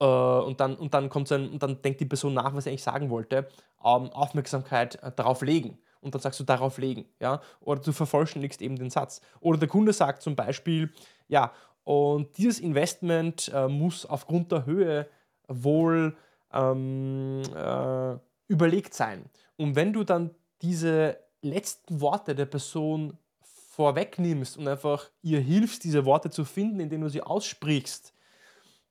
äh, 0.00 0.04
und, 0.04 0.60
dann, 0.60 0.76
und, 0.76 0.94
dann 0.94 1.08
kommt 1.08 1.30
ein, 1.32 1.50
und 1.50 1.62
dann 1.62 1.80
denkt 1.82 2.00
die 2.00 2.06
Person 2.06 2.34
nach, 2.34 2.54
was 2.54 2.64
sie 2.64 2.70
eigentlich 2.70 2.82
sagen 2.82 3.10
wollte, 3.10 3.48
ähm, 3.84 4.10
Aufmerksamkeit 4.10 5.02
äh, 5.02 5.12
darauf 5.14 5.42
legen. 5.42 5.78
Und 6.00 6.14
dann 6.14 6.20
sagst 6.20 6.40
du 6.40 6.44
darauf 6.44 6.78
legen, 6.78 7.06
ja, 7.20 7.40
oder 7.60 7.80
du 7.80 7.92
vervollständigst 7.92 8.60
eben 8.60 8.74
den 8.76 8.90
Satz. 8.90 9.20
Oder 9.40 9.58
der 9.58 9.68
Kunde 9.68 9.92
sagt 9.92 10.22
zum 10.22 10.34
Beispiel, 10.34 10.92
ja, 11.28 11.52
und 11.84 12.36
dieses 12.38 12.60
Investment 12.60 13.50
äh, 13.54 13.68
muss 13.68 14.06
aufgrund 14.06 14.52
der 14.52 14.66
Höhe 14.66 15.08
wohl 15.48 16.16
ähm, 16.52 17.42
äh, 17.54 18.16
überlegt 18.48 18.94
sein. 18.94 19.24
Und 19.56 19.76
wenn 19.76 19.92
du 19.92 20.04
dann 20.04 20.30
diese 20.60 21.18
letzten 21.42 22.00
Worte 22.00 22.34
der 22.34 22.46
Person 22.46 23.18
vorwegnimmst 23.40 24.58
und 24.58 24.68
einfach 24.68 25.10
ihr 25.22 25.40
hilfst, 25.40 25.82
diese 25.84 26.04
Worte 26.04 26.30
zu 26.30 26.44
finden, 26.44 26.78
indem 26.78 27.00
du 27.00 27.08
sie 27.08 27.22
aussprichst, 27.22 28.12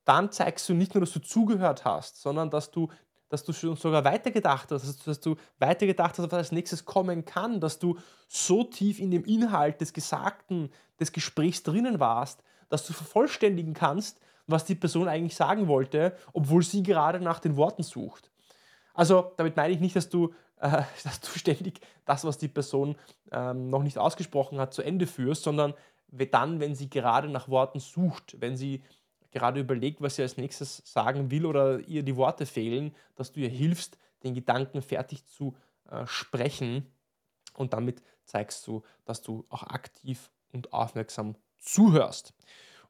dann 0.03 0.31
zeigst 0.31 0.67
du 0.67 0.73
nicht 0.73 0.93
nur, 0.95 1.01
dass 1.01 1.13
du 1.13 1.19
zugehört 1.19 1.85
hast, 1.85 2.19
sondern 2.21 2.49
dass 2.49 2.71
du, 2.71 2.89
dass 3.29 3.43
du 3.43 3.53
schon 3.53 3.75
sogar 3.75 4.03
weitergedacht 4.03 4.71
hast, 4.71 5.07
dass 5.07 5.19
du 5.19 5.35
weitergedacht 5.59 6.17
hast, 6.17 6.25
was 6.25 6.33
als 6.33 6.51
nächstes 6.51 6.83
kommen 6.83 7.23
kann, 7.23 7.61
dass 7.61 7.79
du 7.79 7.97
so 8.27 8.63
tief 8.63 8.99
in 8.99 9.11
dem 9.11 9.23
Inhalt 9.23 9.79
des 9.79 9.93
Gesagten, 9.93 10.71
des 10.99 11.11
Gesprächs 11.11 11.63
drinnen 11.63 11.99
warst, 11.99 12.43
dass 12.71 12.85
du 12.85 12.93
vervollständigen 12.93 13.73
kannst, 13.73 14.19
was 14.47 14.65
die 14.65 14.75
Person 14.75 15.07
eigentlich 15.07 15.35
sagen 15.35 15.67
wollte, 15.67 16.15
obwohl 16.33 16.63
sie 16.63 16.83
gerade 16.83 17.19
nach 17.19 17.39
den 17.39 17.55
Worten 17.55 17.83
sucht. 17.83 18.31
Also 18.93 19.31
damit 19.37 19.55
meine 19.55 19.73
ich 19.73 19.79
nicht, 19.79 19.95
dass 19.95 20.09
du, 20.09 20.33
äh, 20.59 20.83
dass 21.03 21.19
du 21.19 21.37
ständig 21.37 21.81
das, 22.05 22.23
was 22.23 22.37
die 22.37 22.47
Person 22.47 22.95
ähm, 23.31 23.69
noch 23.69 23.83
nicht 23.83 23.97
ausgesprochen 23.97 24.59
hat, 24.59 24.73
zu 24.73 24.81
Ende 24.81 25.07
führst, 25.07 25.43
sondern 25.43 25.73
dann, 26.31 26.59
wenn 26.59 26.75
sie 26.75 26.89
gerade 26.89 27.29
nach 27.29 27.47
Worten 27.47 27.79
sucht, 27.79 28.35
wenn 28.39 28.57
sie 28.57 28.83
gerade 29.31 29.61
überlegt, 29.61 30.01
was 30.01 30.17
sie 30.17 30.23
als 30.23 30.35
nächstes 30.35 30.81
sagen 30.85 31.31
will 31.31 31.45
oder 31.45 31.79
ihr 31.79 32.03
die 32.03 32.17
Worte 32.17 32.45
fehlen, 32.45 32.93
dass 33.15 33.31
du 33.31 33.39
ihr 33.39 33.49
hilfst, 33.49 33.97
den 34.23 34.33
Gedanken 34.33 34.81
fertig 34.81 35.25
zu 35.25 35.55
äh, 35.89 36.05
sprechen 36.05 36.91
und 37.53 37.73
damit 37.73 38.03
zeigst 38.25 38.67
du, 38.67 38.83
dass 39.05 39.21
du 39.21 39.45
auch 39.49 39.63
aktiv 39.63 40.31
und 40.51 40.73
aufmerksam 40.73 41.35
zuhörst. 41.61 42.33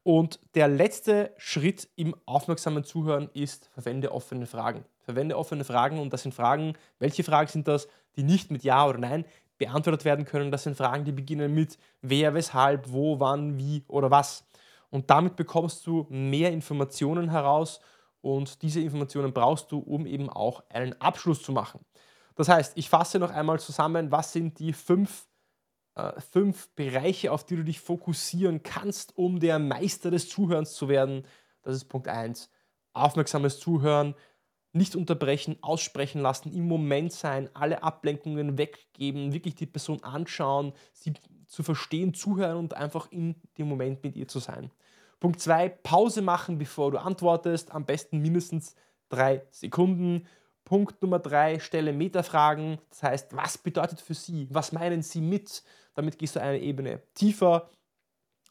Und 0.03 0.39
der 0.55 0.67
letzte 0.67 1.31
Schritt 1.37 1.87
im 1.95 2.15
aufmerksamen 2.25 2.83
Zuhören 2.83 3.29
ist, 3.33 3.69
verwende 3.73 4.11
offene 4.11 4.47
Fragen. 4.47 4.85
Verwende 5.01 5.37
offene 5.37 5.63
Fragen 5.63 5.99
und 5.99 6.11
das 6.11 6.23
sind 6.23 6.33
Fragen, 6.33 6.73
welche 6.97 7.23
Fragen 7.23 7.49
sind 7.49 7.67
das, 7.67 7.87
die 8.15 8.23
nicht 8.23 8.49
mit 8.49 8.63
Ja 8.63 8.87
oder 8.87 8.97
Nein 8.97 9.25
beantwortet 9.57 10.05
werden 10.05 10.25
können. 10.25 10.51
Das 10.51 10.63
sind 10.63 10.75
Fragen, 10.75 11.05
die 11.05 11.11
beginnen 11.11 11.53
mit 11.53 11.77
wer, 12.01 12.33
weshalb, 12.33 12.91
wo, 12.91 13.19
wann, 13.19 13.57
wie 13.57 13.83
oder 13.87 14.09
was. 14.09 14.43
Und 14.89 15.09
damit 15.09 15.35
bekommst 15.35 15.85
du 15.85 16.07
mehr 16.09 16.51
Informationen 16.51 17.29
heraus 17.29 17.79
und 18.21 18.61
diese 18.61 18.81
Informationen 18.81 19.33
brauchst 19.33 19.71
du, 19.71 19.79
um 19.79 20.05
eben 20.05 20.29
auch 20.29 20.63
einen 20.69 20.99
Abschluss 20.99 21.43
zu 21.43 21.51
machen. 21.51 21.79
Das 22.35 22.49
heißt, 22.49 22.73
ich 22.75 22.89
fasse 22.89 23.19
noch 23.19 23.29
einmal 23.29 23.59
zusammen, 23.59 24.11
was 24.11 24.33
sind 24.33 24.57
die 24.57 24.73
fünf 24.73 25.27
äh, 25.95 26.19
fünf 26.21 26.69
Bereiche, 26.75 27.31
auf 27.31 27.45
die 27.45 27.55
du 27.55 27.63
dich 27.63 27.79
fokussieren 27.79 28.63
kannst, 28.63 29.17
um 29.17 29.39
der 29.39 29.59
Meister 29.59 30.11
des 30.11 30.29
Zuhörens 30.29 30.73
zu 30.73 30.87
werden. 30.87 31.25
Das 31.63 31.75
ist 31.75 31.85
Punkt 31.85 32.07
1. 32.07 32.49
Aufmerksames 32.93 33.59
Zuhören, 33.59 34.15
nicht 34.73 34.95
unterbrechen, 34.95 35.57
aussprechen 35.61 36.21
lassen, 36.21 36.53
im 36.53 36.67
Moment 36.67 37.11
sein, 37.11 37.49
alle 37.53 37.83
Ablenkungen 37.83 38.57
weggeben, 38.57 39.33
wirklich 39.33 39.55
die 39.55 39.65
Person 39.65 40.03
anschauen, 40.03 40.73
sie 40.93 41.13
zu 41.45 41.63
verstehen, 41.63 42.13
zuhören 42.13 42.57
und 42.57 42.73
einfach 42.73 43.11
in 43.11 43.35
dem 43.57 43.67
Moment 43.67 44.03
mit 44.03 44.15
ihr 44.15 44.27
zu 44.27 44.39
sein. 44.39 44.71
Punkt 45.19 45.41
2, 45.41 45.69
Pause 45.69 46.21
machen, 46.21 46.57
bevor 46.57 46.91
du 46.91 46.97
antwortest, 46.97 47.71
am 47.71 47.85
besten 47.85 48.19
mindestens 48.19 48.75
drei 49.09 49.43
Sekunden. 49.51 50.25
Punkt 50.63 51.01
Nummer 51.01 51.19
3, 51.19 51.59
stelle 51.59 51.91
Metafragen, 51.91 52.79
das 52.89 53.03
heißt, 53.03 53.35
was 53.35 53.57
bedeutet 53.57 53.99
für 53.99 54.13
Sie, 54.13 54.47
was 54.49 54.71
meinen 54.71 55.01
Sie 55.01 55.21
mit? 55.21 55.63
Damit 55.93 56.17
gehst 56.17 56.35
du 56.35 56.41
eine 56.41 56.59
Ebene 56.59 57.01
tiefer. 57.13 57.69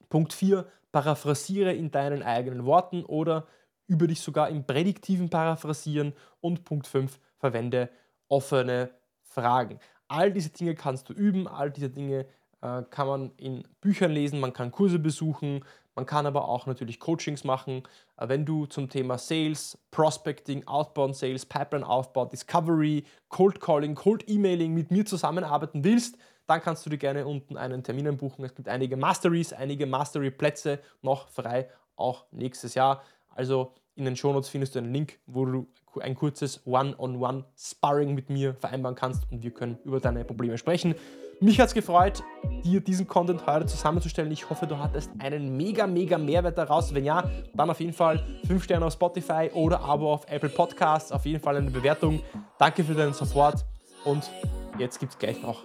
Punkt 0.09 0.33
4, 0.33 0.67
paraphrasiere 0.93 1.73
in 1.73 1.91
deinen 1.91 2.23
eigenen 2.23 2.65
Worten 2.65 3.05
oder 3.05 3.47
über 3.87 4.07
dich 4.07 4.21
sogar 4.21 4.49
im 4.49 4.65
prädiktiven 4.65 5.31
Paraphrasieren. 5.31 6.15
Und 6.41 6.65
Punkt 6.65 6.87
5, 6.87 7.19
verwende 7.39 7.91
offene 8.29 8.91
Fragen. 9.23 9.79
All 10.09 10.33
diese 10.33 10.51
Dinge 10.51 10.75
kannst 10.75 11.09
du 11.09 11.13
üben, 11.13 11.47
all 11.47 11.71
diese 11.71 11.91
Dinge 11.91 12.27
äh, 12.63 12.83
kann 12.91 13.07
man 13.07 13.33
in 13.37 13.67
Büchern 13.81 14.11
lesen, 14.11 14.41
man 14.41 14.53
kann 14.53 14.71
Kurse 14.71 14.99
besuchen, 14.99 15.65
man 16.01 16.07
kann 16.07 16.25
aber 16.25 16.49
auch 16.49 16.65
natürlich 16.65 16.99
Coachings 16.99 17.45
machen. 17.45 17.83
Äh, 18.17 18.29
wenn 18.31 18.47
du 18.47 18.65
zum 18.65 18.89
Thema 18.89 19.19
Sales, 19.19 19.77
Prospecting, 19.91 20.67
Outbound 20.67 21.15
Sales, 21.15 21.45
Pipeline 21.45 21.87
Aufbau, 21.87 22.25
Discovery, 22.25 23.05
Cold 23.29 23.61
Calling, 23.61 23.95
Cold 23.95 24.27
Emailing 24.27 24.73
mit 24.73 24.91
mir 24.91 25.05
zusammenarbeiten 25.05 25.85
willst, 25.85 26.17
dann 26.47 26.63
kannst 26.63 26.87
du 26.87 26.91
dir 26.91 26.97
gerne 26.97 27.27
unten 27.27 27.59
einen 27.59 27.83
Termin 27.83 28.17
buchen. 28.17 28.47
Es 28.47 28.55
gibt 28.55 28.67
einige 28.67 28.97
Masteries, 28.97 29.53
einige 29.53 29.85
Mastery-Plätze 29.85 30.79
noch 31.03 31.29
frei, 31.29 31.69
auch 31.97 32.25
nächstes 32.31 32.73
Jahr. 32.73 33.03
Also 33.29 33.75
in 33.95 34.07
den 34.07 34.17
Shownotes 34.17 34.49
findest 34.49 34.75
du 34.75 34.79
einen 34.79 34.95
Link, 34.95 35.19
wo 35.27 35.45
du 35.45 35.67
ein 36.01 36.15
kurzes 36.15 36.67
One-on-One-Sparring 36.67 38.15
mit 38.15 38.31
mir 38.31 38.55
vereinbaren 38.55 38.97
kannst 38.97 39.31
und 39.31 39.43
wir 39.43 39.51
können 39.51 39.79
über 39.85 40.01
deine 40.01 40.25
Probleme 40.25 40.57
sprechen. 40.57 40.95
Mich 41.43 41.59
hat 41.59 41.69
es 41.69 41.75
gefreut, 41.75 42.23
dir 42.65 42.83
diesen 42.83 43.07
Content 43.07 43.47
heute 43.47 43.65
zusammenzustellen. 43.65 44.31
Ich 44.31 44.51
hoffe, 44.51 44.67
du 44.67 44.77
hattest 44.77 45.11
einen 45.21 45.57
mega, 45.57 45.87
mega 45.87 46.19
Mehrwert 46.19 46.59
daraus. 46.59 46.93
Wenn 46.93 47.07
ja, 47.07 47.31
dann 47.55 47.71
auf 47.71 47.81
jeden 47.81 47.95
Fall 47.95 48.23
5 48.47 48.63
Sterne 48.63 48.85
auf 48.85 48.93
Spotify 48.93 49.51
oder 49.55 49.81
Abo 49.81 50.13
auf 50.13 50.31
Apple 50.31 50.51
Podcasts. 50.51 51.11
Auf 51.11 51.25
jeden 51.25 51.41
Fall 51.41 51.57
eine 51.57 51.71
Bewertung. 51.71 52.21
Danke 52.59 52.85
für 52.85 52.93
deinen 52.93 53.15
Support 53.15 53.65
und 54.05 54.31
jetzt 54.79 55.01
gibt 55.01 55.13
es 55.13 55.19
gleich 55.19 55.41
noch 55.41 55.65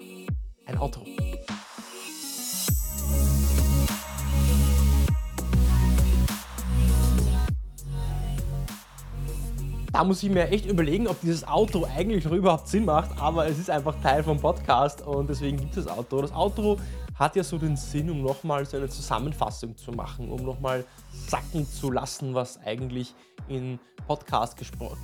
ein 0.65 0.77
Auto. 0.77 1.01
Da 9.95 10.03
muss 10.03 10.21
ich 10.23 10.29
mir 10.29 10.49
echt 10.49 10.65
überlegen, 10.65 11.07
ob 11.07 11.21
dieses 11.21 11.47
Auto 11.47 11.85
eigentlich 11.85 12.25
noch 12.25 12.33
überhaupt 12.33 12.67
Sinn 12.67 12.83
macht, 12.83 13.17
aber 13.17 13.47
es 13.47 13.57
ist 13.57 13.69
einfach 13.69 13.95
Teil 14.01 14.25
vom 14.25 14.41
Podcast 14.41 15.01
und 15.01 15.29
deswegen 15.29 15.55
gibt 15.55 15.77
es 15.77 15.85
das 15.85 15.97
Auto. 15.97 16.21
Das 16.21 16.33
Auto 16.33 16.77
hat 17.17 17.37
ja 17.37 17.45
so 17.45 17.57
den 17.57 17.77
Sinn, 17.77 18.09
um 18.09 18.21
nochmal 18.21 18.65
so 18.65 18.75
eine 18.75 18.89
Zusammenfassung 18.89 19.77
zu 19.77 19.93
machen, 19.93 20.29
um 20.29 20.43
nochmal 20.43 20.83
sacken 21.29 21.65
zu 21.65 21.91
lassen, 21.91 22.33
was 22.33 22.59
eigentlich 22.65 23.15
im 23.47 23.79
Podcast 24.05 24.57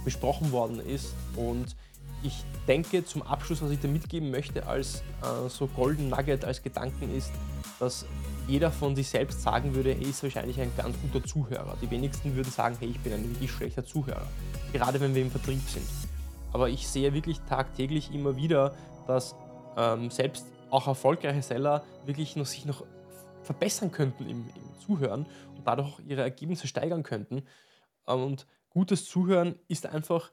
besprochen 0.03 0.51
worden 0.51 0.81
ist. 0.81 1.15
Und 1.37 1.77
ich 2.21 2.43
denke, 2.67 3.05
zum 3.05 3.21
Abschluss, 3.21 3.61
was 3.61 3.71
ich 3.71 3.79
dir 3.79 3.87
mitgeben 3.87 4.29
möchte 4.29 4.67
als 4.67 5.03
äh, 5.21 5.47
so 5.47 5.67
Golden 5.67 6.09
Nugget, 6.09 6.43
als 6.43 6.61
Gedanken 6.61 7.15
ist, 7.15 7.31
dass 7.79 8.05
jeder 8.45 8.71
von 8.71 8.95
sich 8.95 9.07
selbst 9.07 9.41
sagen 9.41 9.73
würde, 9.73 9.91
er 9.93 10.01
ist 10.01 10.21
wahrscheinlich 10.21 10.59
ein 10.59 10.71
ganz 10.75 10.97
guter 11.01 11.25
Zuhörer. 11.25 11.77
Die 11.81 11.89
wenigsten 11.89 12.35
würden 12.35 12.51
sagen, 12.51 12.75
hey, 12.79 12.89
ich 12.89 12.99
bin 12.99 13.13
ein 13.13 13.23
wirklich 13.29 13.51
schlechter 13.51 13.85
Zuhörer. 13.85 14.27
Gerade 14.73 15.01
wenn 15.01 15.13
wir 15.13 15.21
im 15.21 15.31
Vertrieb 15.31 15.61
sind. 15.67 15.85
Aber 16.53 16.69
ich 16.69 16.87
sehe 16.87 17.13
wirklich 17.13 17.39
tagtäglich 17.41 18.13
immer 18.13 18.35
wieder, 18.35 18.75
dass 19.07 19.35
ähm, 19.77 20.09
selbst 20.09 20.45
auch 20.69 20.87
erfolgreiche 20.87 21.41
Seller 21.41 21.83
wirklich 22.05 22.35
noch, 22.35 22.45
sich 22.45 22.65
noch 22.65 22.85
verbessern 23.43 23.91
könnten 23.91 24.29
im, 24.29 24.45
im 24.55 24.79
Zuhören 24.85 25.25
und 25.57 25.65
dadurch 25.65 25.99
ihre 26.07 26.21
Ergebnisse 26.21 26.67
steigern 26.67 27.03
könnten. 27.03 27.43
Ähm, 28.07 28.23
und 28.23 28.47
gutes 28.69 29.05
Zuhören 29.05 29.55
ist 29.67 29.85
einfach 29.85 30.31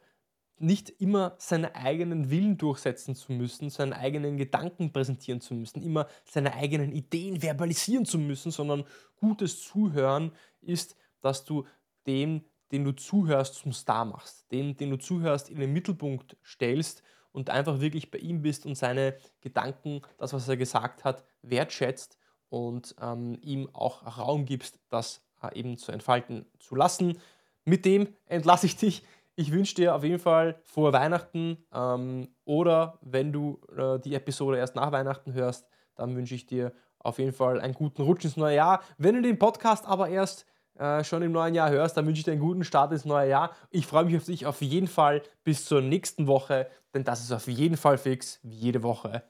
nicht 0.60 0.90
immer 1.00 1.36
seine 1.38 1.76
eigenen 1.76 2.30
Willen 2.30 2.58
durchsetzen 2.58 3.14
zu 3.14 3.32
müssen, 3.32 3.70
seine 3.70 3.96
eigenen 3.96 4.36
Gedanken 4.36 4.92
präsentieren 4.92 5.40
zu 5.40 5.54
müssen, 5.54 5.82
immer 5.82 6.08
seine 6.24 6.54
eigenen 6.54 6.92
Ideen 6.92 7.42
verbalisieren 7.42 8.04
zu 8.04 8.18
müssen, 8.18 8.50
sondern 8.50 8.84
gutes 9.20 9.62
Zuhören 9.62 10.32
ist, 10.60 10.96
dass 11.20 11.44
du 11.44 11.64
den, 12.06 12.44
den 12.72 12.84
du 12.84 12.92
zuhörst, 12.92 13.54
zum 13.54 13.72
Star 13.72 14.04
machst, 14.04 14.50
den, 14.52 14.76
den 14.76 14.90
du 14.90 14.98
zuhörst, 14.98 15.50
in 15.50 15.58
den 15.58 15.72
Mittelpunkt 15.72 16.36
stellst 16.44 17.02
und 17.32 17.50
einfach 17.50 17.80
wirklich 17.80 18.10
bei 18.10 18.18
ihm 18.18 18.42
bist 18.42 18.66
und 18.66 18.74
seine 18.74 19.16
Gedanken, 19.40 20.02
das, 20.18 20.32
was 20.32 20.48
er 20.48 20.56
gesagt 20.56 21.04
hat, 21.04 21.24
wertschätzt 21.42 22.18
und 22.48 22.94
ähm, 23.00 23.38
ihm 23.42 23.68
auch 23.72 24.18
Raum 24.18 24.44
gibst, 24.44 24.80
das 24.88 25.22
äh, 25.42 25.58
eben 25.58 25.76
zu 25.78 25.92
entfalten 25.92 26.46
zu 26.58 26.74
lassen. 26.74 27.18
Mit 27.64 27.84
dem 27.84 28.08
entlasse 28.26 28.66
ich 28.66 28.76
dich. 28.76 29.04
Ich 29.36 29.52
wünsche 29.52 29.76
dir 29.76 29.94
auf 29.94 30.02
jeden 30.02 30.18
Fall 30.18 30.60
frohe 30.64 30.92
Weihnachten 30.92 31.58
ähm, 31.72 32.28
oder 32.44 32.98
wenn 33.02 33.32
du 33.32 33.60
äh, 33.76 34.00
die 34.00 34.14
Episode 34.14 34.58
erst 34.58 34.74
nach 34.74 34.90
Weihnachten 34.90 35.32
hörst, 35.32 35.66
dann 35.94 36.16
wünsche 36.16 36.34
ich 36.34 36.46
dir 36.46 36.72
auf 36.98 37.18
jeden 37.18 37.32
Fall 37.32 37.60
einen 37.60 37.74
guten 37.74 38.02
Rutsch 38.02 38.24
ins 38.24 38.36
neue 38.36 38.56
Jahr. 38.56 38.82
Wenn 38.96 39.14
du 39.14 39.22
den 39.22 39.38
Podcast 39.38 39.86
aber 39.86 40.08
erst 40.08 40.44
äh, 40.78 41.04
schon 41.04 41.22
im 41.22 41.32
neuen 41.32 41.54
Jahr 41.54 41.70
hörst, 41.70 41.96
dann 41.96 42.06
wünsche 42.06 42.20
ich 42.20 42.24
dir 42.24 42.32
einen 42.32 42.40
guten 42.40 42.64
Start 42.64 42.92
ins 42.92 43.04
neue 43.04 43.28
Jahr. 43.28 43.54
Ich 43.70 43.86
freue 43.86 44.04
mich 44.04 44.16
auf 44.16 44.24
dich 44.24 44.46
auf 44.46 44.60
jeden 44.62 44.86
Fall 44.86 45.22
bis 45.44 45.64
zur 45.64 45.80
nächsten 45.80 46.26
Woche, 46.26 46.70
denn 46.94 47.04
das 47.04 47.20
ist 47.20 47.32
auf 47.32 47.48
jeden 47.48 47.76
Fall 47.76 47.98
fix, 47.98 48.40
wie 48.42 48.56
jede 48.56 48.82
Woche, 48.82 49.22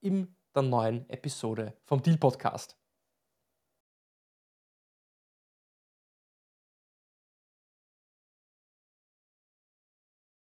in 0.00 0.36
der 0.54 0.62
neuen 0.62 1.08
Episode 1.10 1.74
vom 1.84 2.02
Deal 2.02 2.16
Podcast. 2.16 2.85